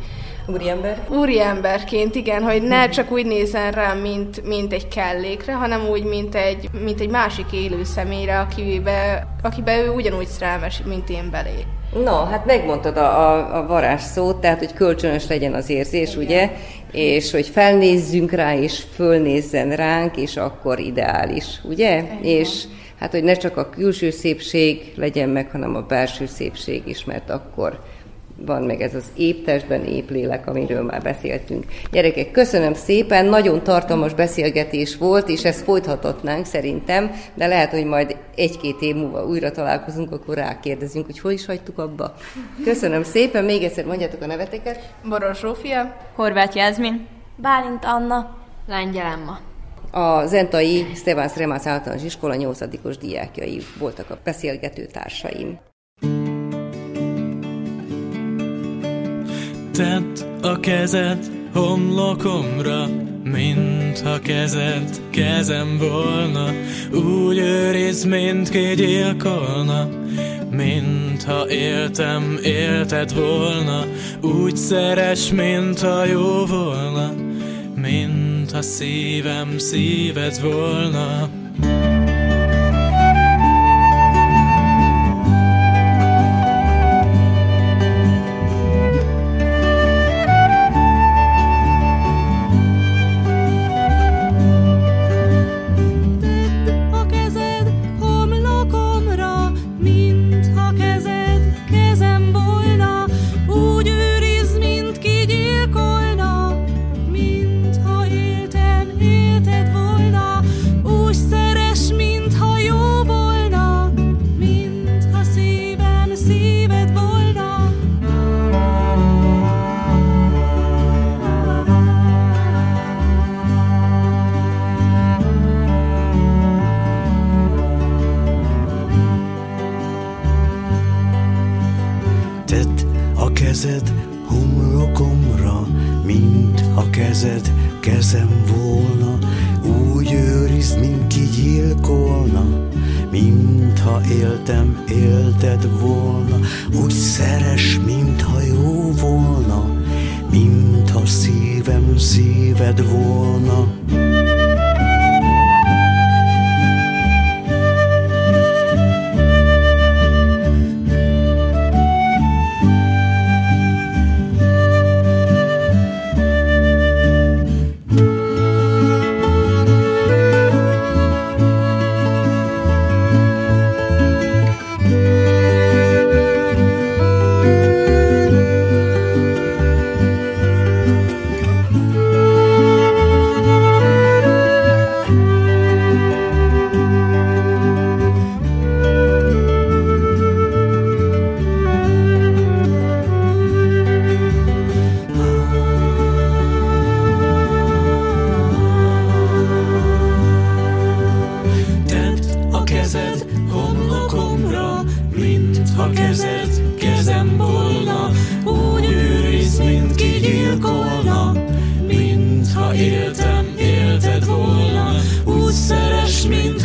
Úriember? 0.46 1.06
Úriemberként, 1.08 2.14
igen, 2.14 2.42
hogy 2.42 2.62
ne 2.62 2.88
csak 2.88 3.10
úgy 3.10 3.26
nézzen 3.26 3.72
rám, 3.72 3.98
mint, 3.98 4.46
mint 4.46 4.72
egy 4.72 4.88
kellékre, 4.88 5.54
hanem 5.54 5.88
úgy, 5.88 6.04
mint 6.04 6.34
egy, 6.34 6.68
mint 6.84 7.00
egy 7.00 7.10
másik 7.10 7.52
élő 7.52 7.84
személyre, 7.84 8.38
akibe, 8.38 9.26
akibe 9.42 9.82
ő 9.82 9.90
ugyanúgy 9.90 10.26
szerelmes, 10.26 10.82
mint 10.84 11.10
én 11.10 11.30
belé. 11.30 11.64
No, 11.92 12.24
hát 12.24 12.46
megmondtad 12.46 12.96
a, 12.96 13.30
a, 13.30 13.56
a 13.56 13.66
varázs 13.66 14.02
szót, 14.02 14.36
tehát, 14.36 14.58
hogy 14.58 14.72
kölcsönös 14.72 15.26
legyen 15.28 15.54
az 15.54 15.70
érzés, 15.70 16.10
Igen. 16.10 16.24
ugye? 16.24 16.50
És 16.92 17.30
hogy 17.30 17.48
felnézzünk 17.48 18.30
rá, 18.30 18.54
és 18.54 18.82
fölnézzen 18.94 19.76
ránk, 19.76 20.16
és 20.16 20.36
akkor 20.36 20.78
ideális, 20.78 21.60
ugye? 21.64 21.98
Igen. 21.98 22.18
És 22.22 22.64
hát, 22.98 23.10
hogy 23.10 23.22
ne 23.22 23.34
csak 23.34 23.56
a 23.56 23.70
külső 23.70 24.10
szépség 24.10 24.92
legyen 24.96 25.28
meg, 25.28 25.50
hanem 25.50 25.74
a 25.74 25.80
belső 25.80 26.26
szépség 26.26 26.82
is, 26.86 27.04
mert 27.04 27.30
akkor 27.30 27.80
van 28.46 28.62
meg 28.62 28.80
ez 28.80 28.94
az 28.94 29.04
épp 29.16 29.44
testben, 29.44 29.84
épp 29.84 30.08
lélek, 30.08 30.46
amiről 30.46 30.82
már 30.82 31.02
beszéltünk. 31.02 31.64
Gyerekek, 31.90 32.30
köszönöm 32.30 32.74
szépen, 32.74 33.24
nagyon 33.24 33.62
tartalmas 33.62 34.14
beszélgetés 34.14 34.96
volt, 34.96 35.28
és 35.28 35.44
ezt 35.44 35.62
folytathatnánk 35.62 36.46
szerintem, 36.46 37.10
de 37.34 37.46
lehet, 37.46 37.70
hogy 37.70 37.84
majd 37.84 38.16
egy-két 38.36 38.80
év 38.80 38.94
múlva 38.94 39.26
újra 39.26 39.50
találkozunk, 39.50 40.12
akkor 40.12 40.34
rákérdezünk, 40.34 41.06
hogy 41.06 41.18
hol 41.18 41.32
is 41.32 41.46
hagytuk 41.46 41.78
abba. 41.78 42.14
Köszönöm 42.64 43.02
szépen, 43.02 43.44
még 43.44 43.62
egyszer 43.62 43.84
mondjátok 43.84 44.22
a 44.22 44.26
neveteket. 44.26 44.92
Boros 45.08 45.38
Zsófia, 45.38 45.96
Horváth 46.14 46.56
Jászmin, 46.56 47.06
Bálint 47.36 47.84
Anna, 47.84 48.36
Lengyel 48.68 49.06
Emma. 49.06 49.38
A 49.90 50.26
Zentai 50.26 50.86
Stevans 50.94 51.36
Remász 51.36 51.66
általános 51.66 52.04
iskola 52.04 52.34
8 52.34 52.98
diákjai 52.98 53.60
voltak 53.78 54.10
a 54.10 54.18
beszélgető 54.24 54.86
társaim. 54.86 55.58
Tedd 59.80 60.24
a 60.42 60.60
kezed 60.60 61.30
homlokomra, 61.52 62.86
mintha 63.22 64.18
kezed 64.18 65.00
kezem 65.10 65.78
volna, 65.78 66.52
úgy 66.92 67.38
őriz, 67.38 68.04
mint 68.04 68.48
kigyilkolna, 68.48 69.88
mintha 70.50 71.48
éltem, 71.48 72.38
élted 72.42 73.14
volna, 73.14 73.84
úgy 74.20 74.56
szeres, 74.56 75.30
mintha 75.30 76.04
jó 76.04 76.46
volna, 76.46 77.12
mintha 77.74 78.62
szívem 78.62 79.58
szíved 79.58 80.40
volna. 80.40 81.28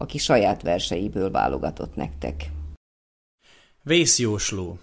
aki 0.00 0.18
saját 0.18 0.62
verseiből 0.62 1.30
válogatott 1.30 1.94
nektek. 1.94 2.50
Vészjósló. 3.82 4.78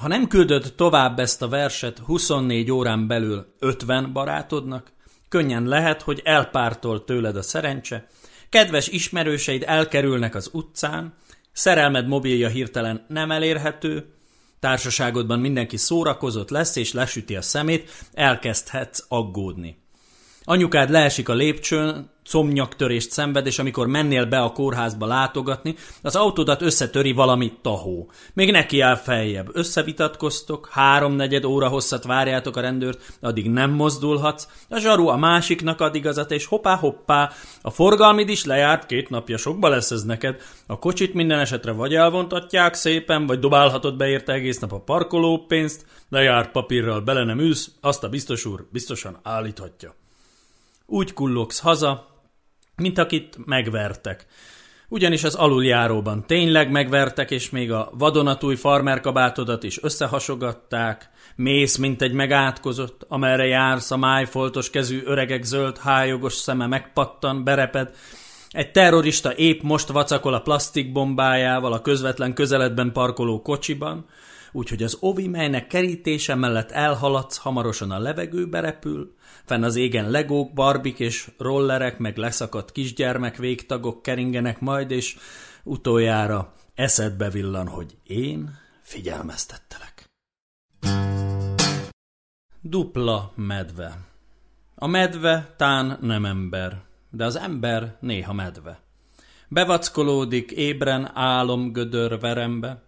Ha 0.00 0.08
nem 0.08 0.26
küldöd 0.26 0.72
tovább 0.76 1.18
ezt 1.18 1.42
a 1.42 1.48
verset 1.48 1.98
24 1.98 2.70
órán 2.70 3.06
belül 3.06 3.54
50 3.58 4.12
barátodnak, 4.12 4.92
könnyen 5.28 5.64
lehet, 5.64 6.02
hogy 6.02 6.20
elpártol 6.24 7.04
tőled 7.04 7.36
a 7.36 7.42
szerencse, 7.42 8.06
kedves 8.48 8.88
ismerőseid 8.88 9.62
elkerülnek 9.66 10.34
az 10.34 10.50
utcán, 10.52 11.14
szerelmed 11.52 12.06
mobilja 12.06 12.48
hirtelen 12.48 13.04
nem 13.08 13.30
elérhető, 13.30 14.14
társaságodban 14.60 15.40
mindenki 15.40 15.76
szórakozott 15.76 16.50
lesz 16.50 16.76
és 16.76 16.92
lesüti 16.92 17.36
a 17.36 17.42
szemét, 17.42 17.90
elkezdhetsz 18.12 19.04
aggódni. 19.08 19.84
Anyukád 20.48 20.90
leesik 20.90 21.28
a 21.28 21.34
lépcsőn, 21.34 22.10
comnyaktörést 22.30 23.10
szenved, 23.10 23.46
és 23.46 23.58
amikor 23.58 23.86
mennél 23.86 24.26
be 24.26 24.40
a 24.40 24.52
kórházba 24.52 25.06
látogatni, 25.06 25.74
az 26.02 26.16
autódat 26.16 26.62
összetöri 26.62 27.12
valami 27.12 27.52
tahó. 27.62 28.10
Még 28.34 28.50
neki 28.50 28.80
áll 28.80 28.96
feljebb. 28.96 29.48
Összevitatkoztok, 29.52 30.68
háromnegyed 30.70 31.44
óra 31.44 31.68
hosszat 31.68 32.04
várjátok 32.04 32.56
a 32.56 32.60
rendőrt, 32.60 33.16
addig 33.20 33.50
nem 33.50 33.70
mozdulhatsz, 33.70 34.48
a 34.68 34.78
zsaru 34.78 35.08
a 35.08 35.16
másiknak 35.16 35.80
ad 35.80 35.94
igazat, 35.94 36.30
és 36.30 36.46
hoppá-hoppá, 36.46 37.30
a 37.62 37.70
forgalmid 37.70 38.28
is 38.28 38.44
lejárt, 38.44 38.86
két 38.86 39.10
napja 39.10 39.36
sokba 39.36 39.68
lesz 39.68 39.90
ez 39.90 40.02
neked, 40.02 40.40
a 40.66 40.78
kocsit 40.78 41.14
minden 41.14 41.38
esetre 41.38 41.72
vagy 41.72 41.94
elvontatják 41.94 42.74
szépen, 42.74 43.26
vagy 43.26 43.38
dobálhatod 43.38 43.96
be 43.96 44.08
érte 44.08 44.32
egész 44.32 44.58
nap 44.58 44.72
a 44.72 44.80
parkolópénzt, 44.80 45.86
lejárt 46.08 46.50
papírral 46.50 47.00
bele 47.00 47.24
nem 47.24 47.38
ülsz, 47.38 47.70
azt 47.80 48.04
a 48.04 48.08
biztos 48.08 48.44
úr 48.44 48.66
biztosan 48.72 49.18
állíthatja. 49.22 49.94
Úgy 50.86 51.12
kullogsz 51.12 51.60
haza, 51.60 52.06
mint 52.76 52.98
akit 52.98 53.46
megvertek. 53.46 54.26
Ugyanis 54.88 55.24
az 55.24 55.34
aluljáróban 55.34 56.26
tényleg 56.26 56.70
megvertek, 56.70 57.30
és 57.30 57.50
még 57.50 57.72
a 57.72 57.90
vadonatúj 57.98 58.54
farmerkabátodat 58.54 59.62
is 59.62 59.82
összehasogatták, 59.82 61.10
mész, 61.36 61.76
mint 61.76 62.02
egy 62.02 62.12
megátkozott, 62.12 63.04
amerre 63.08 63.46
jársz, 63.46 63.90
a 63.90 63.96
májfoltos 63.96 64.70
kezű 64.70 65.02
öregek 65.04 65.42
zöld 65.42 65.78
hájogos 65.78 66.34
szeme 66.34 66.66
megpattan, 66.66 67.44
bereped, 67.44 67.94
egy 68.50 68.70
terrorista 68.70 69.34
épp 69.34 69.62
most 69.62 69.88
vacakol 69.88 70.34
a 70.34 70.40
plastikbombájával 70.40 71.72
a 71.72 71.82
közvetlen 71.82 72.34
közeledben 72.34 72.92
parkoló 72.92 73.42
kocsiban, 73.42 74.06
úgyhogy 74.52 74.82
az 74.82 74.96
ovi, 75.00 75.28
melynek 75.28 75.66
kerítése 75.66 76.34
mellett 76.34 76.70
elhaladsz, 76.70 77.36
hamarosan 77.36 77.90
a 77.90 77.98
levegőbe 77.98 78.60
repül, 78.60 79.14
Fenn 79.44 79.62
az 79.62 79.76
égen 79.76 80.10
legók, 80.10 80.52
barbik 80.52 80.98
és 80.98 81.30
rollerek, 81.38 81.98
meg 81.98 82.16
leszakadt 82.16 82.72
kisgyermek 82.72 83.36
végtagok 83.36 84.02
keringenek 84.02 84.60
majd, 84.60 84.90
és 84.90 85.16
utoljára 85.64 86.52
eszedbe 86.74 87.30
villan, 87.30 87.68
hogy 87.68 87.96
én 88.02 88.58
figyelmeztettelek. 88.82 90.04
Dupla 92.60 93.32
medve. 93.34 93.98
A 94.74 94.86
medve 94.86 95.54
tán 95.56 95.98
nem 96.00 96.24
ember, 96.24 96.82
de 97.10 97.24
az 97.24 97.36
ember 97.36 97.96
néha 98.00 98.32
medve. 98.32 98.80
Bevackolódik 99.48 100.50
ébren 100.50 101.10
álom 101.14 101.72
gödör 101.72 102.20
verembe, 102.20 102.82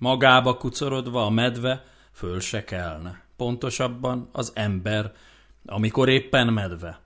magába 0.00 0.56
kucorodva 0.56 1.24
a 1.24 1.30
medve 1.30 1.84
föl 2.12 2.40
se 2.40 2.64
kelne. 2.64 3.22
Pontosabban 3.36 4.28
az 4.32 4.52
ember 4.54 5.12
amikor 5.66 6.08
éppen 6.08 6.46
medve. 6.46 7.00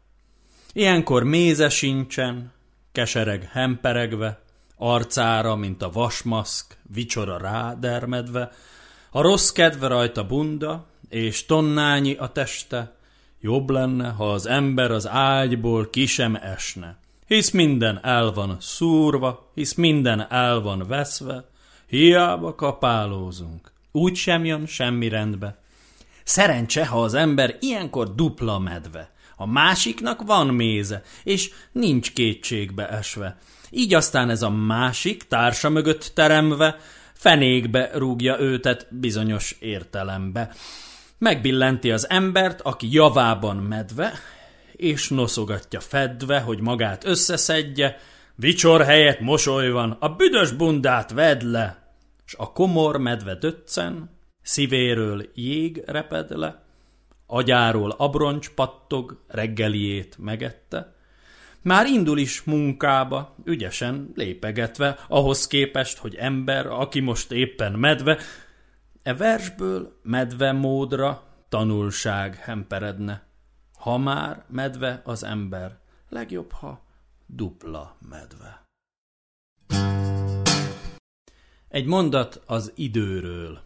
Ilyenkor 0.73 1.23
méze 1.23 1.69
sincsen, 1.69 2.53
kesereg 2.93 3.49
hemperegve, 3.53 4.43
arcára, 4.77 5.57
mint 5.57 5.83
a 5.83 5.91
vasmaszk, 5.91 6.77
vicsora 6.95 7.37
rádermedve, 7.37 8.51
a 9.11 9.21
rossz 9.21 9.51
kedve 9.51 9.87
rajta 9.87 10.27
bunda, 10.27 10.87
és 11.09 11.47
tonnányi 11.47 12.15
a 12.15 12.29
teste, 12.29 12.97
jobb 13.41 13.71
lenne, 13.71 14.09
ha 14.09 14.33
az 14.33 14.47
ember 14.47 14.91
az 14.91 15.09
ágyból 15.09 15.91
ki 15.91 16.07
esne. 16.41 16.99
Hisz 17.27 17.51
minden 17.51 18.05
el 18.05 18.33
van 18.33 18.57
szúrva, 18.61 19.51
hisz 19.55 19.75
minden 19.75 20.31
el 20.31 20.61
van 20.61 20.85
veszve, 20.89 21.45
hiába 21.87 22.55
kapálózunk. 22.55 23.73
Úgy 23.93 24.15
sem 24.15 24.45
jön 24.45 24.67
semmi 24.67 25.09
rendbe. 25.09 25.59
Szerencse, 26.25 26.87
ha 26.87 27.03
az 27.03 27.15
ember 27.15 27.57
ilyenkor 27.61 28.15
dupla 28.15 28.59
medve. 28.59 29.13
A 29.37 29.47
másiknak 29.47 30.23
van 30.23 30.47
méze, 30.47 31.03
és 31.25 31.51
nincs 31.73 32.13
kétségbe 32.13 32.89
esve. 32.89 33.39
Így 33.71 33.95
aztán 33.95 34.31
ez 34.31 34.43
a 34.43 34.51
másik, 34.51 35.23
társa 35.29 35.69
mögött 35.69 36.13
teremve, 36.15 36.77
fenékbe 37.13 37.91
rúgja 37.95 38.41
őtet 38.41 38.87
bizonyos 38.91 39.57
értelembe. 39.59 40.55
Megbillenti 41.19 41.91
az 41.91 42.09
embert, 42.09 42.61
aki 42.61 42.89
javában 42.91 43.57
medve, 43.57 44.13
és 44.73 45.09
noszogatja 45.09 45.81
fedve, 45.81 46.41
hogy 46.41 46.61
magát 46.61 47.05
összeszedje, 47.05 47.99
vicsor 48.37 48.85
helyett 48.85 49.21
mosoly 49.21 49.71
van, 49.71 49.97
a 50.01 50.09
büdös 50.09 50.53
bundát 50.53 51.13
vedd 51.13 51.45
le, 51.45 51.95
s 52.25 52.35
a 52.39 52.53
komor 52.53 52.97
medve 52.97 53.35
döccen, 53.35 54.11
Szívéről 54.43 55.31
jég 55.35 55.83
reped 55.87 56.39
le, 56.39 56.63
agyáról 57.27 57.91
abroncs 57.91 58.51
pattog, 58.51 59.25
reggeliét 59.29 60.17
megette. 60.19 60.95
Már 61.63 61.87
indul 61.87 62.19
is 62.19 62.43
munkába, 62.43 63.37
ügyesen 63.45 64.13
lépegetve, 64.15 64.99
ahhoz 65.09 65.47
képest, 65.47 65.99
hogy 65.99 66.15
ember, 66.15 66.67
aki 66.67 67.01
most 67.01 67.33
éppen 67.33 67.73
medve, 67.73 68.19
e 69.03 69.15
versből 69.15 70.01
medve 70.03 70.53
módra 70.53 71.23
tanulság 71.49 72.37
hemperedne. 72.37 73.23
Ha 73.79 73.99
már 73.99 74.45
medve 74.49 75.03
az 75.05 75.25
ember, 75.25 75.79
legjobb, 76.09 76.53
ha 76.53 76.84
dupla 77.37 77.97
medve. 78.09 78.67
Egy 81.69 81.87
mondat 81.87 82.43
az 82.47 82.73
időről. 82.75 83.59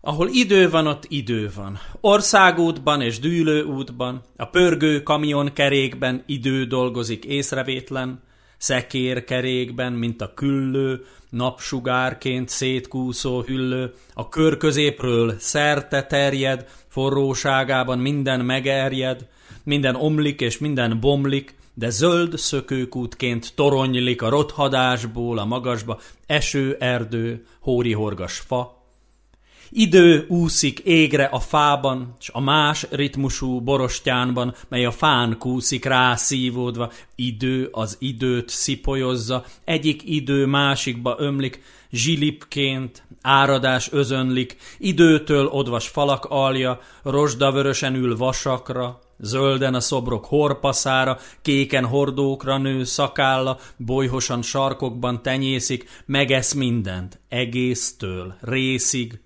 Ahol 0.00 0.28
idő 0.28 0.70
van, 0.70 0.86
ott 0.86 1.04
idő 1.08 1.50
van. 1.54 1.78
Országútban 2.00 3.00
és 3.00 3.18
dűlőútban, 3.18 4.22
a 4.36 4.44
pörgő 4.44 5.02
kamionkerékben 5.02 6.22
idő 6.26 6.64
dolgozik 6.64 7.24
észrevétlen, 7.24 8.22
szekérkerékben, 8.56 9.92
mint 9.92 10.20
a 10.20 10.34
küllő, 10.34 11.04
napsugárként 11.30 12.48
szétkúszó 12.48 13.42
hüllő, 13.42 13.94
a 14.14 14.28
kör 14.28 14.56
középről 14.56 15.34
szerte 15.38 16.06
terjed, 16.06 16.68
forróságában 16.88 17.98
minden 17.98 18.44
megerjed, 18.44 19.28
minden 19.62 19.94
omlik 19.94 20.40
és 20.40 20.58
minden 20.58 21.00
bomlik, 21.00 21.58
de 21.80 21.90
zöld 21.90 22.38
szökőkútként 22.38 23.52
toronylik 23.54 24.22
a 24.22 24.28
rothadásból 24.28 25.38
a 25.38 25.44
magasba 25.44 26.00
eső, 26.26 26.76
erdő, 26.80 27.46
hórihorgas 27.60 28.38
fa, 28.38 28.78
Idő 29.72 30.24
úszik 30.28 30.78
égre 30.78 31.24
a 31.24 31.40
fában, 31.40 32.16
s 32.18 32.30
a 32.32 32.40
más 32.40 32.86
ritmusú 32.90 33.60
borostyánban, 33.60 34.54
mely 34.68 34.84
a 34.84 34.90
fán 34.90 35.38
kúszik 35.38 35.84
rá 35.84 36.14
szívódva. 36.16 36.92
Idő 37.14 37.68
az 37.72 37.96
időt 38.00 38.48
szipolyozza, 38.48 39.44
egyik 39.64 40.02
idő 40.04 40.46
másikba 40.46 41.16
ömlik, 41.18 41.62
zsilipként, 41.90 43.02
áradás 43.22 43.92
özönlik, 43.92 44.56
időtől 44.78 45.46
odvas 45.46 45.88
falak 45.88 46.24
alja, 46.24 46.80
rozsdavörösen 47.02 47.94
ül 47.94 48.16
vasakra, 48.16 49.00
Zölden 49.22 49.74
a 49.74 49.80
szobrok 49.80 50.24
horpaszára, 50.24 51.18
kéken 51.42 51.86
hordókra 51.86 52.58
nő 52.58 52.84
szakálla, 52.84 53.58
bolyhosan 53.76 54.42
sarkokban 54.42 55.22
tenyészik, 55.22 56.02
megesz 56.06 56.52
mindent, 56.52 57.20
egésztől, 57.28 58.34
részig, 58.40 59.20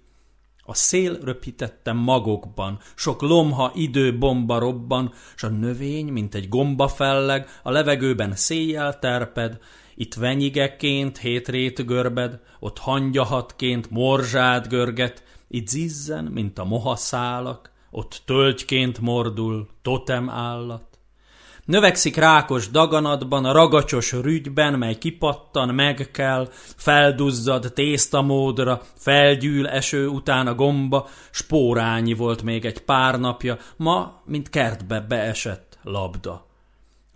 a 0.66 0.74
szél 0.74 1.18
röpítette 1.22 1.92
magokban, 1.92 2.78
sok 2.94 3.22
lomha 3.22 3.72
idő 3.74 4.18
bomba 4.18 4.58
robban, 4.58 5.12
s 5.36 5.42
a 5.42 5.48
növény, 5.48 6.06
mint 6.06 6.34
egy 6.34 6.48
gomba 6.48 6.88
felleg, 6.88 7.48
a 7.62 7.70
levegőben 7.70 8.34
széjjel 8.34 8.98
terped, 8.98 9.58
itt 9.94 10.14
venyigeként 10.14 11.18
hétrét 11.18 11.86
görbed, 11.86 12.40
ott 12.60 12.78
hangyahatként 12.78 13.90
morzsát 13.90 14.68
görget, 14.68 15.22
itt 15.48 15.68
zizzen, 15.68 16.24
mint 16.24 16.58
a 16.58 16.64
mohaszálak, 16.64 17.73
ott 17.94 18.22
tölgyként 18.24 19.00
mordul 19.00 19.68
totem 19.82 20.30
állat. 20.30 20.82
Növekszik 21.64 22.16
rákos 22.16 22.70
daganatban, 22.70 23.44
a 23.44 23.52
ragacsos 23.52 24.12
rügyben, 24.12 24.78
mely 24.78 24.98
kipattan, 24.98 25.74
megkel, 25.74 26.48
felduzzad 26.76 27.72
tésztamódra, 27.74 28.82
felgyűl 28.96 29.68
eső 29.68 30.06
után 30.06 30.46
a 30.46 30.54
gomba, 30.54 31.08
spórányi 31.30 32.14
volt 32.14 32.42
még 32.42 32.64
egy 32.64 32.78
pár 32.78 33.20
napja, 33.20 33.58
ma, 33.76 34.20
mint 34.24 34.50
kertbe 34.50 35.00
beesett 35.00 35.78
labda. 35.82 36.46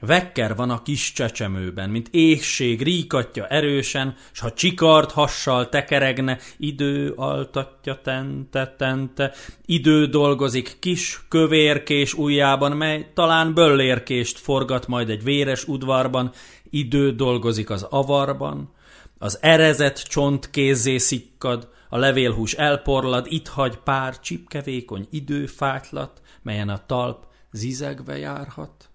Vekker 0.00 0.56
van 0.56 0.70
a 0.70 0.82
kis 0.82 1.12
csecsemőben, 1.12 1.90
mint 1.90 2.08
éhség 2.11 2.82
ríkatja 2.82 3.46
erősen, 3.46 4.16
s 4.32 4.40
ha 4.40 4.52
csikart 4.52 5.12
hassal 5.12 5.68
tekeregne, 5.68 6.38
idő 6.56 7.12
altatja 7.16 8.00
tente-tente, 8.02 9.34
idő 9.66 10.06
dolgozik 10.06 10.76
kis 10.78 11.20
kövérkés 11.28 12.14
ujjában, 12.14 12.76
mely 12.76 13.11
talán 13.14 13.54
böllérkést 13.54 14.38
forgat 14.38 14.87
majd 14.87 15.11
egy 15.11 15.22
véres 15.22 15.68
udvarban, 15.68 16.32
idő 16.70 17.12
dolgozik 17.12 17.70
az 17.70 17.82
avarban, 17.82 18.72
az 19.18 19.38
erezett 19.42 19.96
csont 19.96 20.50
kézzé 20.50 20.98
szikkad, 20.98 21.68
a 21.88 21.98
levélhús 21.98 22.52
elporlad, 22.52 23.26
itt 23.28 23.48
hagy 23.48 23.76
pár 23.76 24.20
csipkevékony 24.20 25.06
időfátlat, 25.11 26.22
melyen 26.42 26.68
a 26.68 26.87
talp 26.87 27.26
zizegve 27.50 28.18
járhat. 28.18 28.88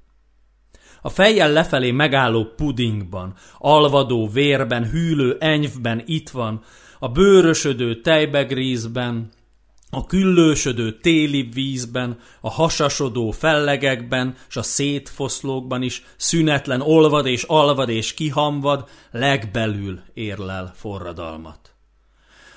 A 1.05 1.09
fejjel 1.09 1.51
lefelé 1.51 1.91
megálló 1.91 2.45
pudingban, 2.55 3.33
alvadó 3.57 4.27
vérben, 4.27 4.89
hűlő 4.89 5.37
enyvben 5.39 6.03
itt 6.05 6.29
van, 6.29 6.63
a 6.99 7.07
bőrösödő 7.07 8.01
tejbegrízben, 8.01 9.31
a 9.89 10.05
küllősödő 10.05 10.99
téli 10.99 11.49
vízben, 11.53 12.19
a 12.41 12.49
hasasodó 12.49 13.31
fellegekben, 13.31 14.35
s 14.47 14.55
a 14.55 14.61
szétfoszlókban 14.61 15.81
is 15.81 16.03
szünetlen 16.17 16.81
olvad 16.81 17.25
és 17.25 17.43
alvad 17.43 17.89
és 17.89 18.13
kihamvad, 18.13 18.89
legbelül 19.11 19.99
érlel 20.13 20.73
forradalmat. 20.75 21.73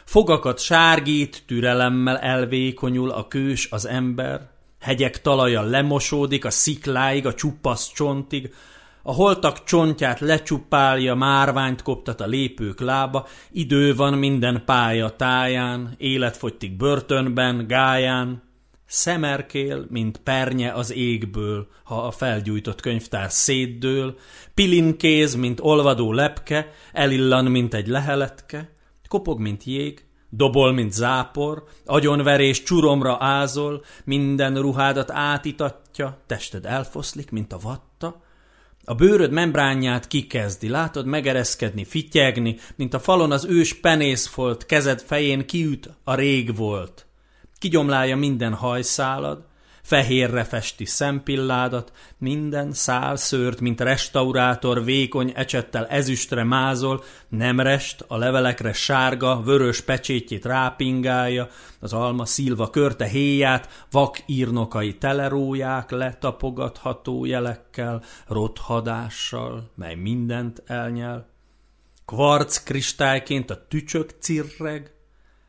Fogakat 0.05 0.59
sárgít, 0.59 1.43
türelemmel 1.47 2.19
elvékonyul 2.19 3.11
a 3.11 3.29
kős 3.29 3.69
az 3.71 3.87
ember, 3.87 4.56
Hegyek 4.81 5.21
talaja 5.21 5.63
lemosódik 5.63 6.45
a 6.45 6.51
szikláig, 6.51 7.27
a 7.27 7.35
csupasz 7.35 7.93
csontig, 7.93 8.55
a 9.03 9.13
holtak 9.13 9.65
csontját 9.65 10.21
lecsupálja, 10.21 11.15
márványt 11.15 11.83
koptat 11.83 12.21
a 12.21 12.27
lépők 12.27 12.81
lába, 12.81 13.27
idő 13.51 13.95
van 13.95 14.15
minden 14.19 14.63
pálya 14.65 15.11
táján, 15.11 15.95
életfogytik 15.99 16.77
börtönben, 16.77 17.67
gáján, 17.67 18.45
Szemerkél, 18.89 19.87
mint 19.89 20.19
pernye 20.19 20.73
az 20.73 20.93
égből, 20.93 21.69
ha 21.85 22.07
a 22.07 22.11
felgyújtott 22.11 22.81
könyvtár 22.81 23.31
szétdől, 23.31 24.19
pilinkéz, 24.55 25.35
mint 25.35 25.61
olvadó 25.61 26.13
lepke, 26.13 26.73
elillan, 26.93 27.45
mint 27.45 27.75
egy 27.75 27.87
leheletke, 27.87 28.71
kopog, 29.09 29.41
mint 29.41 29.65
jég, 29.65 30.06
Dobol, 30.37 30.73
mint 30.73 30.93
zápor, 30.93 31.65
agyonverés 31.85 32.63
csuromra 32.63 33.17
ázol, 33.21 33.85
minden 34.05 34.61
ruhádat 34.61 35.11
átitatja, 35.11 36.19
tested 36.27 36.65
elfoszlik, 36.65 37.31
mint 37.31 37.53
a 37.53 37.59
vatta, 37.59 38.21
a 38.85 38.95
bőröd 38.95 39.31
membránját 39.31 40.07
kikezdi, 40.07 40.69
látod 40.69 41.07
megereszkedni, 41.07 41.85
fityegni, 41.85 42.57
mint 42.77 42.95
a 42.95 42.99
falon 42.99 43.33
az 43.33 43.45
ős 43.45 43.75
penészfolt, 43.75 44.67
kezed 44.67 45.01
fején 45.01 45.47
kiüt 45.47 45.91
a 46.05 46.15
rég 46.15 46.57
volt. 46.57 47.07
Kigyomlálja 47.59 48.17
minden 48.17 48.55
hajszálad, 48.55 49.45
fehérre 49.87 50.45
festi 50.45 50.85
szempilládat, 50.85 51.93
minden 52.19 52.73
szál 52.73 53.17
szőrt, 53.17 53.61
mint 53.61 53.81
restaurátor, 53.81 54.85
vékony 54.85 55.33
ecsettel 55.35 55.87
ezüstre 55.87 56.45
mázol, 56.45 57.05
nem 57.29 57.61
rest, 57.61 58.05
a 58.09 58.17
levelekre 58.17 58.73
sárga, 58.73 59.43
vörös 59.43 59.81
pecsétjét 59.81 60.45
rápingálja, 60.45 61.49
az 61.81 61.93
alma 61.93 62.25
szilva 62.25 62.71
körte 62.71 63.05
héját, 63.05 63.87
vak 63.91 64.19
írnokai 64.27 64.95
teleróják 64.95 65.91
letapogatható 65.91 67.25
jelekkel, 67.25 68.03
rothadással, 68.27 69.71
mely 69.75 69.95
mindent 69.95 70.63
elnyel. 70.67 71.29
Kvarc 72.05 72.63
kristályként 72.63 73.51
a 73.51 73.67
tücsök 73.69 74.11
cirreg, 74.21 74.95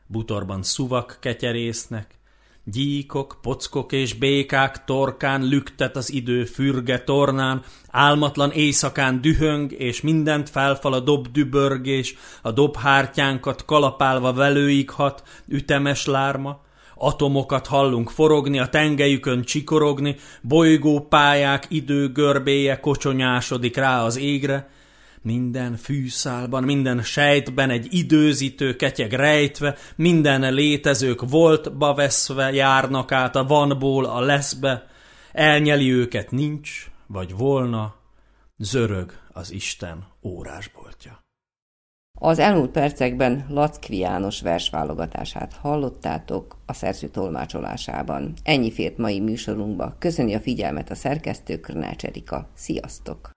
butorban 0.07 0.63
szuvak 0.63 1.17
ketyerésznek, 1.19 2.16
Gyíkok, 2.71 3.37
pockok 3.41 3.91
és 3.91 4.13
békák 4.13 4.83
torkán 4.85 5.43
lüktet 5.43 5.95
az 5.95 6.11
idő 6.11 6.45
fürge 6.45 6.99
tornán, 6.99 7.61
álmatlan 7.87 8.51
éjszakán 8.51 9.21
dühöng, 9.21 9.71
és 9.71 10.01
mindent 10.01 10.49
felfal 10.49 10.93
a 10.93 10.99
dobdübörgés, 10.99 12.15
a 12.41 12.51
dobhártyánkat 12.51 13.65
kalapálva 13.65 14.33
velőig 14.33 14.89
hat, 14.89 15.23
ütemes 15.47 16.05
lárma, 16.05 16.65
Atomokat 16.95 17.67
hallunk 17.67 18.09
forogni, 18.09 18.59
a 18.59 18.67
tengelyükön 18.67 19.41
csikorogni, 19.41 20.15
bolygópályák 20.41 21.65
idő 21.69 22.11
görbéje 22.11 22.79
kocsonyásodik 22.79 23.75
rá 23.75 24.03
az 24.03 24.17
égre, 24.17 24.69
minden 25.21 25.75
fűszálban, 25.75 26.63
minden 26.63 27.01
sejtben 27.01 27.69
egy 27.69 27.87
időzítő 27.89 28.75
ketyeg 28.75 29.13
rejtve, 29.13 29.75
minden 29.95 30.53
létezők 30.53 31.29
voltba 31.29 31.93
veszve 31.93 32.51
járnak 32.51 33.11
át 33.11 33.35
a 33.35 33.45
vanból 33.45 34.05
a 34.05 34.19
leszbe, 34.19 34.87
elnyeli 35.31 35.91
őket 35.91 36.31
nincs, 36.31 36.91
vagy 37.07 37.33
volna, 37.37 37.95
zörög 38.57 39.11
az 39.31 39.51
Isten 39.51 40.07
órásboltja. 40.23 41.25
Az 42.19 42.39
elmúlt 42.39 42.71
percekben 42.71 43.45
Lackvi 43.49 43.97
János 43.97 44.41
versválogatását 44.41 45.53
hallottátok 45.53 46.57
a 46.65 46.73
szerző 46.73 47.07
tolmácsolásában. 47.07 48.33
Ennyi 48.43 48.71
fért 48.71 48.97
mai 48.97 49.19
műsorunkba. 49.19 49.95
Köszöni 49.99 50.33
a 50.33 50.39
figyelmet 50.39 50.89
a 50.89 50.95
szerkesztő 50.95 51.59
Krnács 51.59 52.03
Erika. 52.03 52.49
Sziasztok! 52.53 53.36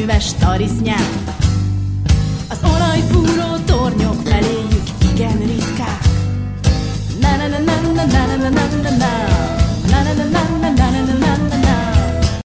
műves 0.00 0.32
tarisznyák. 0.38 1.08
Az 2.48 2.58
olajfúró 2.62 3.56
tornyok 3.64 4.20
feléjük 4.24 4.82
igen 5.12 5.38
ritkák. 5.38 6.04
Na 7.20 7.36
na 7.36 7.46
na 7.48 7.58
na 7.58 7.80
na 7.80 8.04
na 8.04 8.36
na 8.36 8.48
na 8.48 8.66
na 8.82 8.90
na 8.96 9.39